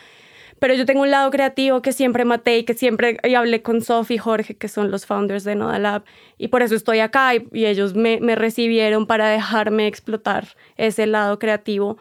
[0.60, 3.82] pero yo tengo un lado creativo que siempre maté y que siempre y hablé con
[3.82, 6.04] Sophie y Jorge, que son los founders de Nodalab,
[6.38, 11.08] y por eso estoy acá y, y ellos me, me, recibieron para dejarme explotar ese
[11.08, 11.98] lado creativo,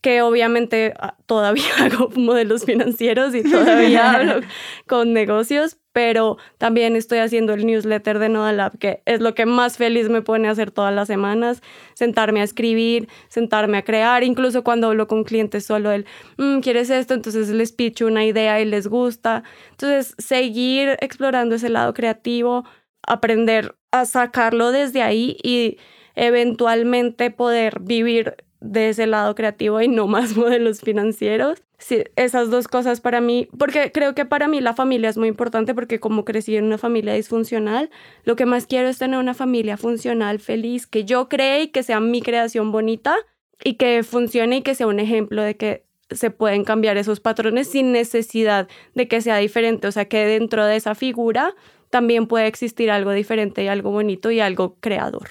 [0.00, 4.40] que obviamente ah, todavía hago modelos financieros y todavía hablo
[4.86, 9.76] con negocios, pero también estoy haciendo el newsletter de Nodalab, que es lo que más
[9.76, 11.62] feliz me pone hacer todas las semanas,
[11.94, 16.06] sentarme a escribir, sentarme a crear, incluso cuando hablo con clientes solo el,
[16.38, 17.14] mm, ¿quieres esto?
[17.14, 19.42] Entonces les picho una idea y les gusta.
[19.72, 22.64] Entonces, seguir explorando ese lado creativo,
[23.06, 25.78] aprender a sacarlo desde ahí y
[26.14, 31.62] eventualmente poder vivir de ese lado creativo y no más modelos financieros.
[31.78, 35.28] Sí, esas dos cosas para mí, porque creo que para mí la familia es muy
[35.28, 37.90] importante porque como crecí en una familia disfuncional,
[38.24, 41.82] lo que más quiero es tener una familia funcional, feliz, que yo cree y que
[41.82, 43.16] sea mi creación bonita
[43.64, 47.70] y que funcione y que sea un ejemplo de que se pueden cambiar esos patrones
[47.70, 51.54] sin necesidad de que sea diferente, o sea, que dentro de esa figura
[51.88, 55.30] también puede existir algo diferente y algo bonito y algo creador.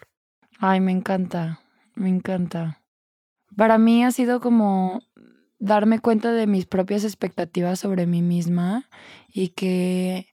[0.60, 1.60] Ay, me encanta,
[1.96, 2.79] me encanta.
[3.60, 5.01] Para mí ha sido como
[5.60, 8.88] darme cuenta de mis propias expectativas sobre mí misma
[9.28, 10.28] y que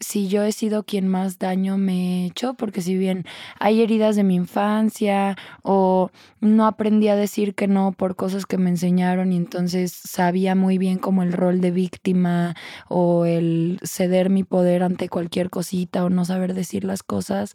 [0.00, 1.92] si yo he sido quien más daño me
[2.22, 3.26] he hecho, porque si bien
[3.60, 8.56] hay heridas de mi infancia o no aprendí a decir que no por cosas que
[8.56, 12.56] me enseñaron y entonces sabía muy bien como el rol de víctima
[12.88, 17.54] o el ceder mi poder ante cualquier cosita o no saber decir las cosas,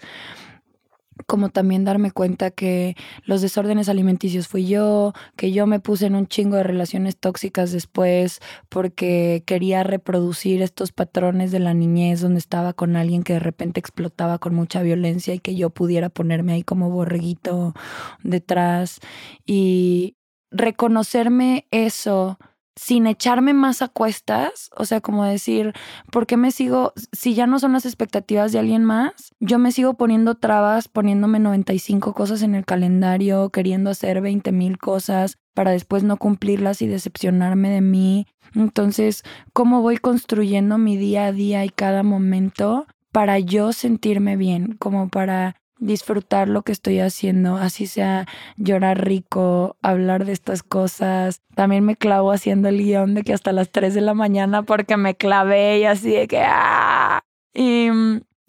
[1.28, 6.16] como también darme cuenta que los desórdenes alimenticios fui yo, que yo me puse en
[6.16, 8.40] un chingo de relaciones tóxicas después
[8.70, 13.80] porque quería reproducir estos patrones de la niñez donde estaba con alguien que de repente
[13.80, 17.74] explotaba con mucha violencia y que yo pudiera ponerme ahí como borreguito
[18.24, 19.00] detrás.
[19.46, 20.18] Y
[20.52, 22.38] reconocerme eso
[22.76, 25.74] sin echarme más a cuestas, o sea, como decir,
[26.12, 29.72] ¿por qué me sigo, si ya no son las expectativas de alguien más, yo me
[29.72, 35.72] sigo poniendo trabas, poniéndome 95 cosas en el calendario, queriendo hacer 20 mil cosas para
[35.72, 38.28] después no cumplirlas y decepcionarme de mí?
[38.56, 44.76] Entonces, ¿cómo voy construyendo mi día a día y cada momento para yo sentirme bien,
[44.80, 45.56] como para
[45.86, 48.28] disfrutar lo que estoy haciendo, así sea
[48.58, 51.42] llorar rico, hablar de estas cosas.
[51.56, 54.98] También me clavo haciendo el guion de que hasta las 3 de la mañana porque
[54.98, 56.42] me clavé y así de que...
[56.46, 57.22] ¡ah!
[57.54, 57.90] Y,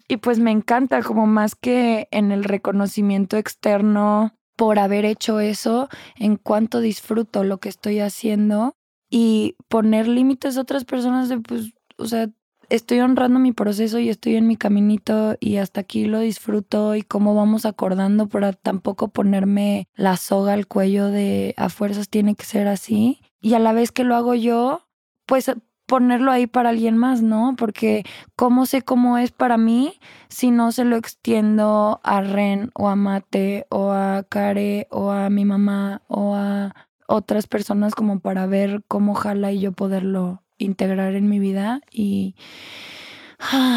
[0.07, 5.89] y pues me encanta como más que en el reconocimiento externo por haber hecho eso,
[6.15, 8.75] en cuanto disfruto lo que estoy haciendo
[9.09, 12.29] y poner límites a otras personas de pues, o sea,
[12.69, 17.01] estoy honrando mi proceso y estoy en mi caminito y hasta aquí lo disfruto y
[17.01, 22.45] cómo vamos acordando para tampoco ponerme la soga al cuello de a fuerzas tiene que
[22.45, 23.21] ser así.
[23.41, 24.81] Y a la vez que lo hago yo,
[25.25, 25.51] pues
[25.85, 27.55] ponerlo ahí para alguien más, ¿no?
[27.57, 28.03] Porque
[28.35, 29.99] cómo sé cómo es para mí
[30.29, 35.29] si no se lo extiendo a Ren o a Mate o a Care o a
[35.29, 36.73] mi mamá o a
[37.07, 42.35] otras personas como para ver cómo jala y yo poderlo integrar en mi vida y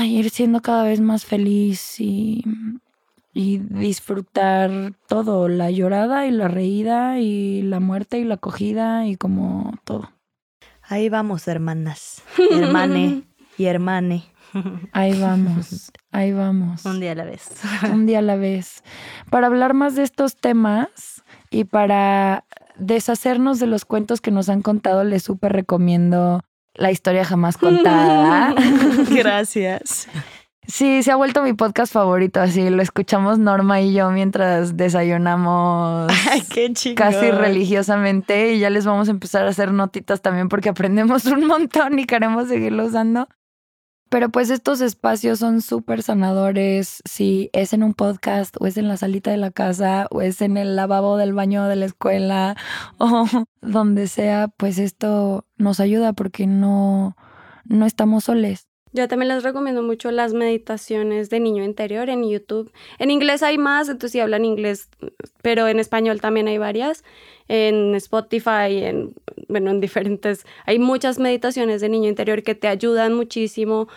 [0.04, 2.44] ir siendo cada vez más feliz y,
[3.34, 9.16] y disfrutar todo, la llorada y la reída y la muerte y la acogida y
[9.16, 10.10] como todo.
[10.82, 13.24] Ahí vamos, hermanas, hermane
[13.58, 14.24] y hermane.
[14.92, 16.84] Ahí vamos, ahí vamos.
[16.86, 17.50] Un día a la vez.
[17.92, 18.82] Un día a la vez.
[19.30, 22.44] Para hablar más de estos temas y para
[22.78, 26.42] deshacernos de los cuentos que nos han contado, les súper recomiendo
[26.78, 28.54] la historia jamás contada.
[29.10, 30.08] Gracias.
[30.66, 36.12] Sí, se ha vuelto mi podcast favorito, así lo escuchamos Norma y yo mientras desayunamos
[36.30, 40.68] Ay, qué casi religiosamente y ya les vamos a empezar a hacer notitas también porque
[40.68, 43.28] aprendemos un montón y queremos seguirlo usando.
[44.08, 48.88] Pero pues estos espacios son súper sanadores, si es en un podcast o es en
[48.88, 52.56] la salita de la casa o es en el lavabo del baño de la escuela
[52.98, 53.26] o
[53.60, 57.16] donde sea, pues esto nos ayuda porque no,
[57.64, 58.68] no estamos soles.
[58.92, 62.72] Yo también les recomiendo mucho las meditaciones de niño interior en YouTube.
[62.98, 64.88] En inglés hay más, entonces si hablan inglés,
[65.42, 67.04] pero en español también hay varias.
[67.48, 69.14] En Spotify, en,
[69.48, 73.88] bueno, en diferentes, hay muchas meditaciones de niño interior que te ayudan muchísimo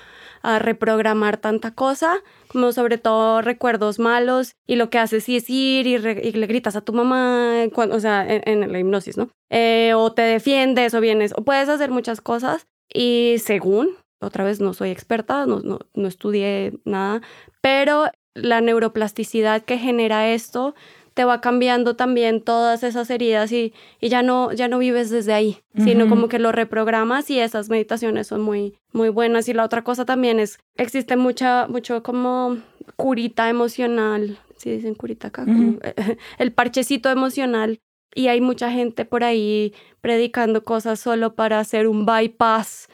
[0.42, 5.88] a reprogramar tanta cosa, como sobre todo recuerdos malos y lo que haces es ir
[5.88, 9.30] y, le gritas a tu mamá, cuando, o sea, en, la hipnosis, ¿no?
[9.50, 13.90] Eh, o te defiendes o vienes, o puedes hacer muchas cosas y según,
[14.22, 17.22] otra vez no soy experta, no, no, no estudié nada,
[17.62, 20.74] pero la neuroplasticidad que genera esto
[21.14, 25.34] te va cambiando también todas esas heridas y, y ya, no, ya no vives desde
[25.34, 29.50] ahí, sino como que lo reprogramas y esas meditaciones son muy, muy buenas.
[29.50, 32.58] Y la otra cosa también es, existe mucha, mucho como
[32.96, 35.46] curita emocional, si dicen curita acá,
[36.38, 37.80] el parchecito emocional.
[38.14, 42.90] Y hay mucha gente por ahí predicando cosas solo para hacer un bypass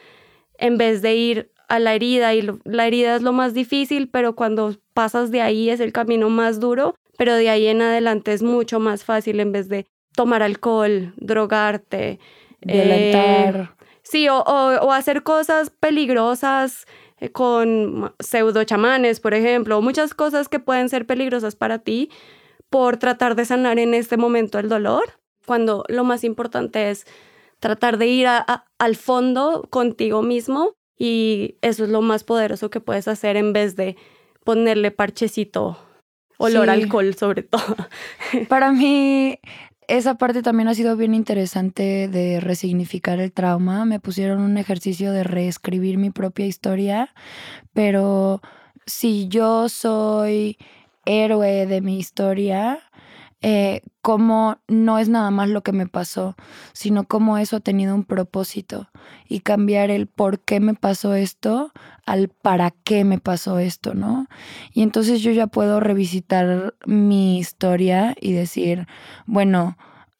[0.59, 4.35] en vez de ir a la herida y la herida es lo más difícil, pero
[4.35, 8.43] cuando pasas de ahí es el camino más duro, pero de ahí en adelante es
[8.43, 12.19] mucho más fácil en vez de tomar alcohol, drogarte,
[12.61, 13.55] violentar.
[13.55, 16.85] Eh, sí, o, o, hacer cosas peligrosas
[17.19, 22.09] eh, con pseudo chamanes, por ejemplo, muchas cosas que pueden ser peligrosas para ti
[22.69, 25.03] por tratar de sanar en este momento el dolor,
[25.45, 27.05] cuando lo más importante es
[27.59, 33.07] tratar de ir al fondo contigo mismo y eso es lo más poderoso que puedes
[33.07, 33.95] hacer en vez de
[34.43, 35.77] ponerle parchecito,
[36.37, 37.75] olor alcohol sobre todo.
[38.49, 39.39] Para mí
[39.87, 43.85] esa parte también ha sido bien interesante de resignificar el trauma.
[43.85, 47.13] Me pusieron un ejercicio de reescribir mi propia historia,
[47.73, 48.41] pero
[48.85, 50.57] si yo soy
[51.05, 52.79] héroe de mi historia,
[53.41, 56.35] eh, cómo no es nada más lo que me pasó,
[56.73, 58.89] sino cómo eso ha tenido un propósito
[59.29, 61.71] y cambiar el por qué me pasó esto
[62.07, 64.27] al para qué me pasó esto, ¿no?
[64.73, 68.87] Y entonces yo ya puedo revisitar mi historia y decir,
[69.27, 69.77] bueno,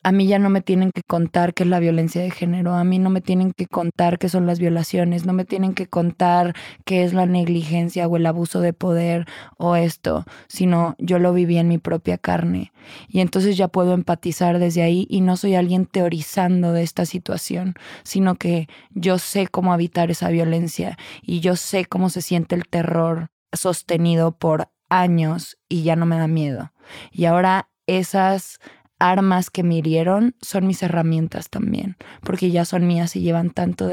[0.08, 2.86] a mí ya no me tienen que contar qué es la violencia de género, a
[2.86, 6.56] mí no me tienen que contar qué son las violaciones, no me tienen que contar
[6.86, 9.26] qué es la negligencia o el abuso de poder
[9.58, 12.72] o esto, sino yo lo viví en mi propia carne.
[13.10, 17.74] Y entonces ya puedo empatizar desde ahí y no soy alguien teorizando de esta situación,
[18.04, 22.66] sino que yo sé cómo habitar esa violencia y yo sé cómo se siente el
[22.70, 26.72] terror sostenido por años y ya no me da miedo.
[27.12, 28.60] Y ahora esas
[29.00, 33.90] armas que me hirieron son mis herramientas también, porque ya son mías y llevan tanto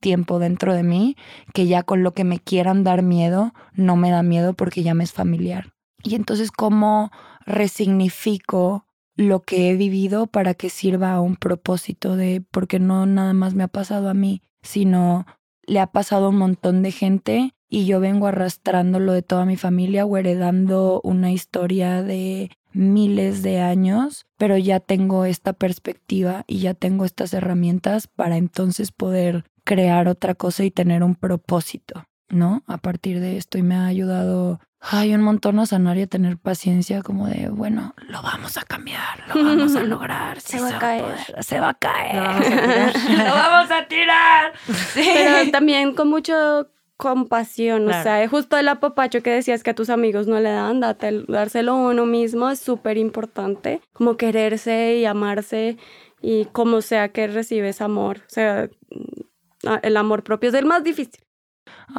[0.00, 1.16] tiempo dentro de mí
[1.54, 4.94] que ya con lo que me quieran dar miedo, no me da miedo porque ya
[4.94, 5.72] me es familiar.
[6.02, 7.10] Y entonces, ¿cómo
[7.46, 8.86] resignifico
[9.16, 13.54] lo que he vivido para que sirva a un propósito de, porque no nada más
[13.54, 15.26] me ha pasado a mí, sino
[15.66, 19.56] le ha pasado a un montón de gente y yo vengo arrastrándolo de toda mi
[19.56, 26.58] familia o heredando una historia de miles de años, pero ya tengo esta perspectiva y
[26.58, 32.62] ya tengo estas herramientas para entonces poder crear otra cosa y tener un propósito, ¿no?
[32.66, 34.60] A partir de esto y me ha ayudado
[34.90, 38.62] ay, un montón a sanar y a tener paciencia como de, bueno, lo vamos a
[38.62, 41.04] cambiar, lo vamos a lograr, se, va a caer.
[41.40, 42.16] se va a caer,
[43.10, 44.52] lo vamos a tirar.
[44.94, 49.90] Pero también con mucho compasión, o sea, justo el apapacho que decías que a tus
[49.90, 55.76] amigos no le dan, dárselo a uno mismo es súper importante, como quererse y amarse
[56.22, 60.84] y como sea que recibes amor, o sea, mm, el amor propio es el más
[60.84, 61.20] difícil.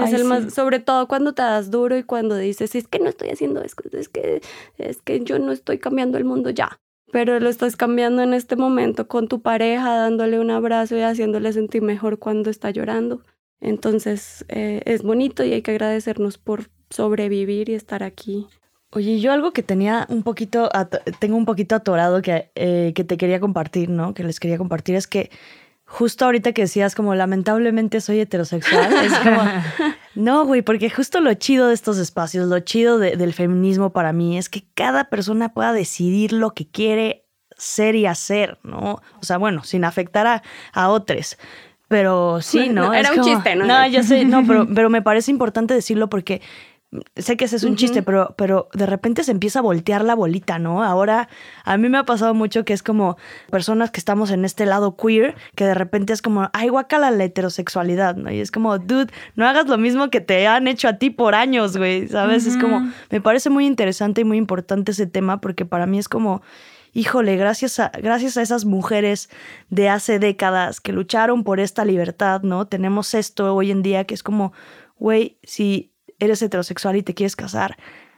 [0.03, 3.09] es el más, sobre todo cuando te das duro y cuando dices, es que no
[3.09, 4.41] estoy haciendo esto, es que,
[4.77, 6.79] es que yo no estoy cambiando el mundo ya,
[7.11, 11.51] pero lo estás cambiando en este momento con tu pareja, dándole un abrazo y haciéndole
[11.53, 13.21] sentir mejor cuando está llorando.
[13.65, 18.47] Entonces eh, es bonito y hay que agradecernos por sobrevivir y estar aquí.
[18.91, 20.69] Oye, yo algo que tenía un poquito,
[21.19, 24.13] tengo un poquito atorado que, eh, que te quería compartir, ¿no?
[24.13, 25.31] Que les quería compartir es que
[25.83, 29.41] justo ahorita que decías como lamentablemente soy heterosexual, es como,
[30.15, 34.37] no, güey, porque justo lo chido de estos espacios, lo chido del feminismo para mí
[34.37, 37.25] es que cada persona pueda decidir lo que quiere
[37.57, 39.01] ser y hacer, ¿no?
[39.19, 41.37] O sea, bueno, sin afectar a, a otros.
[41.87, 42.93] Pero sí, ¿no?
[42.93, 43.65] era un chiste, ¿no?
[43.65, 46.41] No, yo sé, no, pero, pero me parece importante decirlo porque
[47.15, 50.15] sé que ese es un chiste, pero, pero de repente se empieza a voltear la
[50.15, 50.83] bolita, ¿no?
[50.83, 51.29] Ahora,
[51.63, 53.17] a mí me ha pasado mucho que es como
[53.49, 57.23] personas que estamos en este lado queer, que de repente es como, ay, guacala la
[57.23, 58.31] heterosexualidad, ¿no?
[58.31, 61.35] Y es como, dude, no hagas lo mismo que te han hecho a ti por
[61.35, 62.45] años, güey, ¿sabes?
[62.45, 66.07] Es como, me parece muy interesante y muy importante ese tema porque para mí es
[66.07, 66.41] como
[66.95, 69.29] híjole, gracias a, gracias a esas mujeres
[69.69, 72.67] de hace décadas que lucharon por esta libertad, ¿no?
[72.67, 74.53] Tenemos esto hoy en día que es como,
[74.97, 77.75] güey, si eres heterosexual y te quieres casar,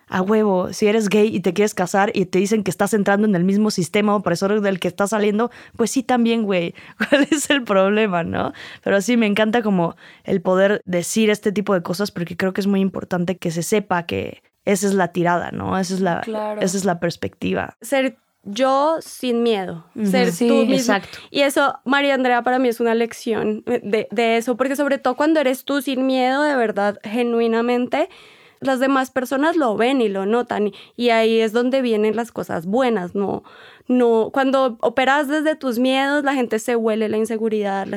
[0.09, 3.27] a huevo, si eres gay y te quieres casar y te dicen que estás entrando
[3.27, 6.75] en el mismo sistema opresor del que estás saliendo, pues sí también, güey,
[7.09, 8.53] ¿cuál es el problema, no?
[8.83, 12.61] Pero sí, me encanta como el poder decir este tipo de cosas porque creo que
[12.61, 15.77] es muy importante que se sepa que esa es la tirada, ¿no?
[15.79, 16.21] Esa es la,
[16.61, 17.75] esa es la perspectiva.
[17.81, 18.17] Ser
[18.47, 20.73] yo sin miedo, ser tú mismo.
[20.75, 21.19] Exacto.
[21.29, 25.15] Y eso, María Andrea, para mí es una lección de, de, eso, porque sobre todo
[25.15, 28.09] cuando eres tú sin miedo, de verdad, genuinamente,
[28.59, 30.71] las demás personas lo ven y lo notan.
[30.95, 33.43] Y ahí es donde vienen las cosas buenas, ¿no?
[33.87, 37.87] no cuando operas desde tus miedos, la gente se huele la inseguridad.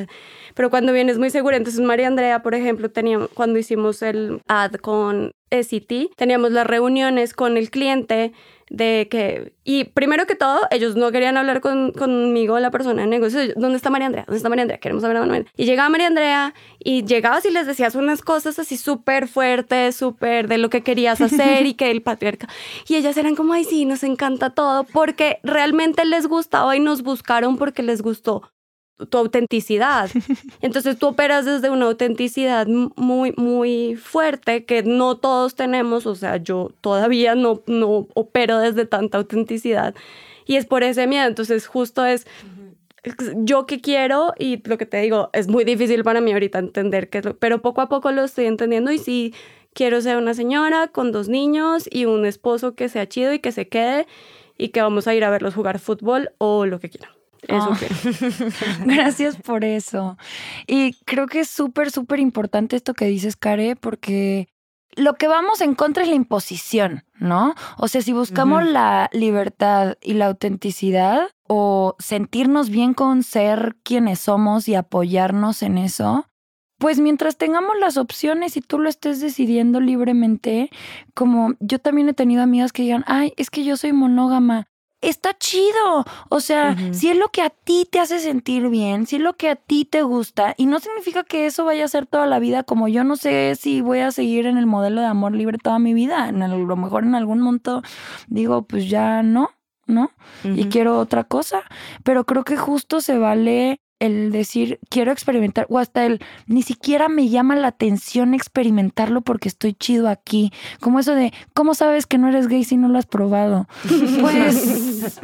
[0.53, 4.73] pero cuando vienes muy segura, entonces María Andrea, por ejemplo, teníamos, cuando hicimos el ad
[4.73, 8.31] con SCT, teníamos las reuniones con el cliente
[8.71, 13.07] de que, y primero que todo, ellos no querían hablar con, conmigo, la persona de
[13.09, 14.23] negocios, ¿dónde está María Andrea?
[14.25, 14.79] ¿Dónde está María Andrea?
[14.79, 15.51] Queremos hablar con Andrea.
[15.57, 20.47] Y llegaba María Andrea y llegabas y les decías unas cosas así súper fuertes, súper
[20.47, 22.47] de lo que querías hacer y que el patriarca.
[22.87, 27.03] Y ellas eran como, ay, sí, nos encanta todo, porque realmente les gustaba y nos
[27.03, 28.41] buscaron porque les gustó
[29.09, 30.09] tu autenticidad.
[30.61, 36.37] Entonces tú operas desde una autenticidad muy, muy fuerte que no todos tenemos, o sea,
[36.37, 39.95] yo todavía no, no opero desde tanta autenticidad
[40.45, 41.27] y es por ese miedo.
[41.27, 42.25] Entonces justo es
[43.37, 47.09] yo que quiero y lo que te digo, es muy difícil para mí ahorita entender
[47.09, 49.33] que, pero poco a poco lo estoy entendiendo y sí
[49.73, 53.51] quiero ser una señora con dos niños y un esposo que sea chido y que
[53.51, 54.07] se quede
[54.57, 57.20] y que vamos a ir a verlos jugar fútbol o lo que quieran.
[57.47, 57.77] Eso ah.
[58.85, 60.17] Gracias por eso.
[60.67, 64.47] Y creo que es súper, súper importante esto que dices, Care, porque
[64.95, 67.55] lo que vamos en contra es la imposición, ¿no?
[67.77, 74.19] O sea, si buscamos la libertad y la autenticidad o sentirnos bien con ser quienes
[74.19, 76.27] somos y apoyarnos en eso,
[76.77, 80.69] pues mientras tengamos las opciones y tú lo estés decidiendo libremente,
[81.13, 84.67] como yo también he tenido amigas que digan, ay, es que yo soy monógama
[85.01, 86.05] está chido.
[86.29, 89.33] O sea, si es lo que a ti te hace sentir bien, si es lo
[89.33, 92.39] que a ti te gusta, y no significa que eso vaya a ser toda la
[92.39, 95.57] vida, como yo no sé si voy a seguir en el modelo de amor libre
[95.57, 96.25] toda mi vida.
[96.25, 97.81] a lo mejor en algún momento
[98.27, 99.49] digo, pues ya no,
[99.87, 100.11] ¿no?
[100.43, 101.63] Y quiero otra cosa.
[102.03, 107.07] Pero creo que justo se vale el decir quiero experimentar o hasta el ni siquiera
[107.07, 110.51] me llama la atención experimentarlo porque estoy chido aquí.
[110.79, 113.67] Como eso de, ¿cómo sabes que no eres gay si no lo has probado?
[114.21, 115.21] Pues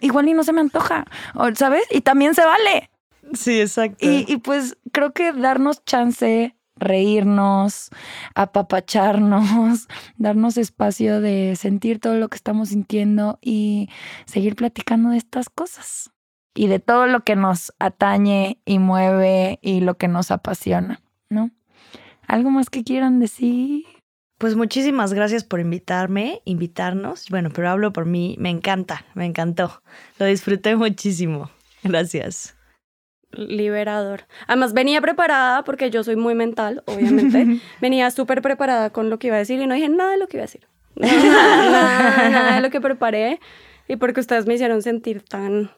[0.00, 1.04] igual y no se me antoja,
[1.54, 1.82] ¿sabes?
[1.90, 2.90] Y también se vale.
[3.34, 3.98] Sí, exacto.
[4.00, 7.90] Y, y pues creo que darnos chance, reírnos,
[8.34, 13.88] apapacharnos, darnos espacio de sentir todo lo que estamos sintiendo y
[14.26, 16.11] seguir platicando de estas cosas
[16.54, 21.50] y de todo lo que nos atañe y mueve y lo que nos apasiona, ¿no?
[22.26, 23.84] ¿Algo más que quieran decir?
[24.38, 27.28] Pues muchísimas gracias por invitarme, invitarnos.
[27.30, 29.82] Bueno, pero hablo por mí, me encanta, me encantó.
[30.18, 31.50] Lo disfruté muchísimo.
[31.84, 32.56] Gracias.
[33.30, 34.24] Liberador.
[34.46, 37.60] Además, venía preparada porque yo soy muy mental, obviamente.
[37.80, 40.26] venía súper preparada con lo que iba a decir y no dije nada de lo
[40.26, 40.66] que iba a decir.
[40.96, 43.40] nada, nada de lo que preparé.
[43.88, 45.70] Y porque ustedes me hicieron sentir tan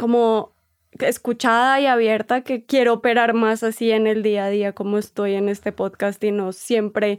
[0.00, 0.54] como
[0.98, 5.34] escuchada y abierta que quiero operar más así en el día a día como estoy
[5.34, 7.18] en este podcast y no siempre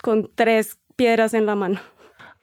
[0.00, 1.80] con tres piedras en la mano.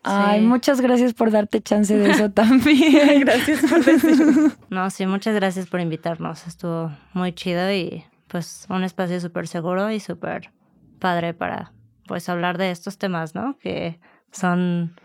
[0.03, 3.21] Ay, muchas gracias por darte chance de eso también.
[3.21, 4.51] gracias por decirlo.
[4.69, 6.45] No, sí, muchas gracias por invitarnos.
[6.45, 10.51] Estuvo muy chido y pues un espacio súper seguro y súper
[10.99, 11.71] padre para
[12.05, 13.57] pues hablar de estos temas, ¿no?
[13.59, 13.99] Que
[14.31, 14.95] son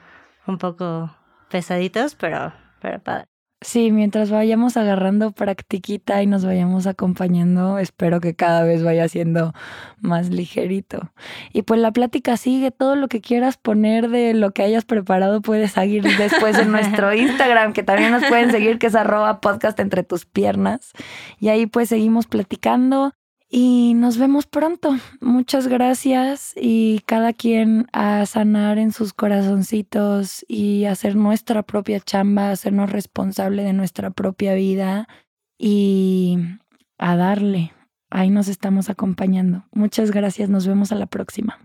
[0.46, 1.14] un poco
[1.48, 3.33] pesaditos, pero, pero padre.
[3.64, 9.54] Sí, mientras vayamos agarrando practiquita y nos vayamos acompañando, espero que cada vez vaya siendo
[10.02, 11.10] más ligerito.
[11.54, 15.40] Y pues la plática sigue, todo lo que quieras poner de lo que hayas preparado
[15.40, 19.80] puedes seguir después en nuestro Instagram, que también nos pueden seguir, que es arroba podcast
[19.80, 20.92] entre tus piernas.
[21.40, 23.14] Y ahí pues seguimos platicando
[23.56, 24.96] y nos vemos pronto.
[25.20, 32.50] Muchas gracias y cada quien a sanar en sus corazoncitos y hacer nuestra propia chamba,
[32.50, 35.06] hacernos responsable de nuestra propia vida
[35.56, 36.36] y
[36.98, 37.72] a darle.
[38.10, 39.66] Ahí nos estamos acompañando.
[39.70, 40.50] Muchas gracias.
[40.50, 41.63] Nos vemos a la próxima.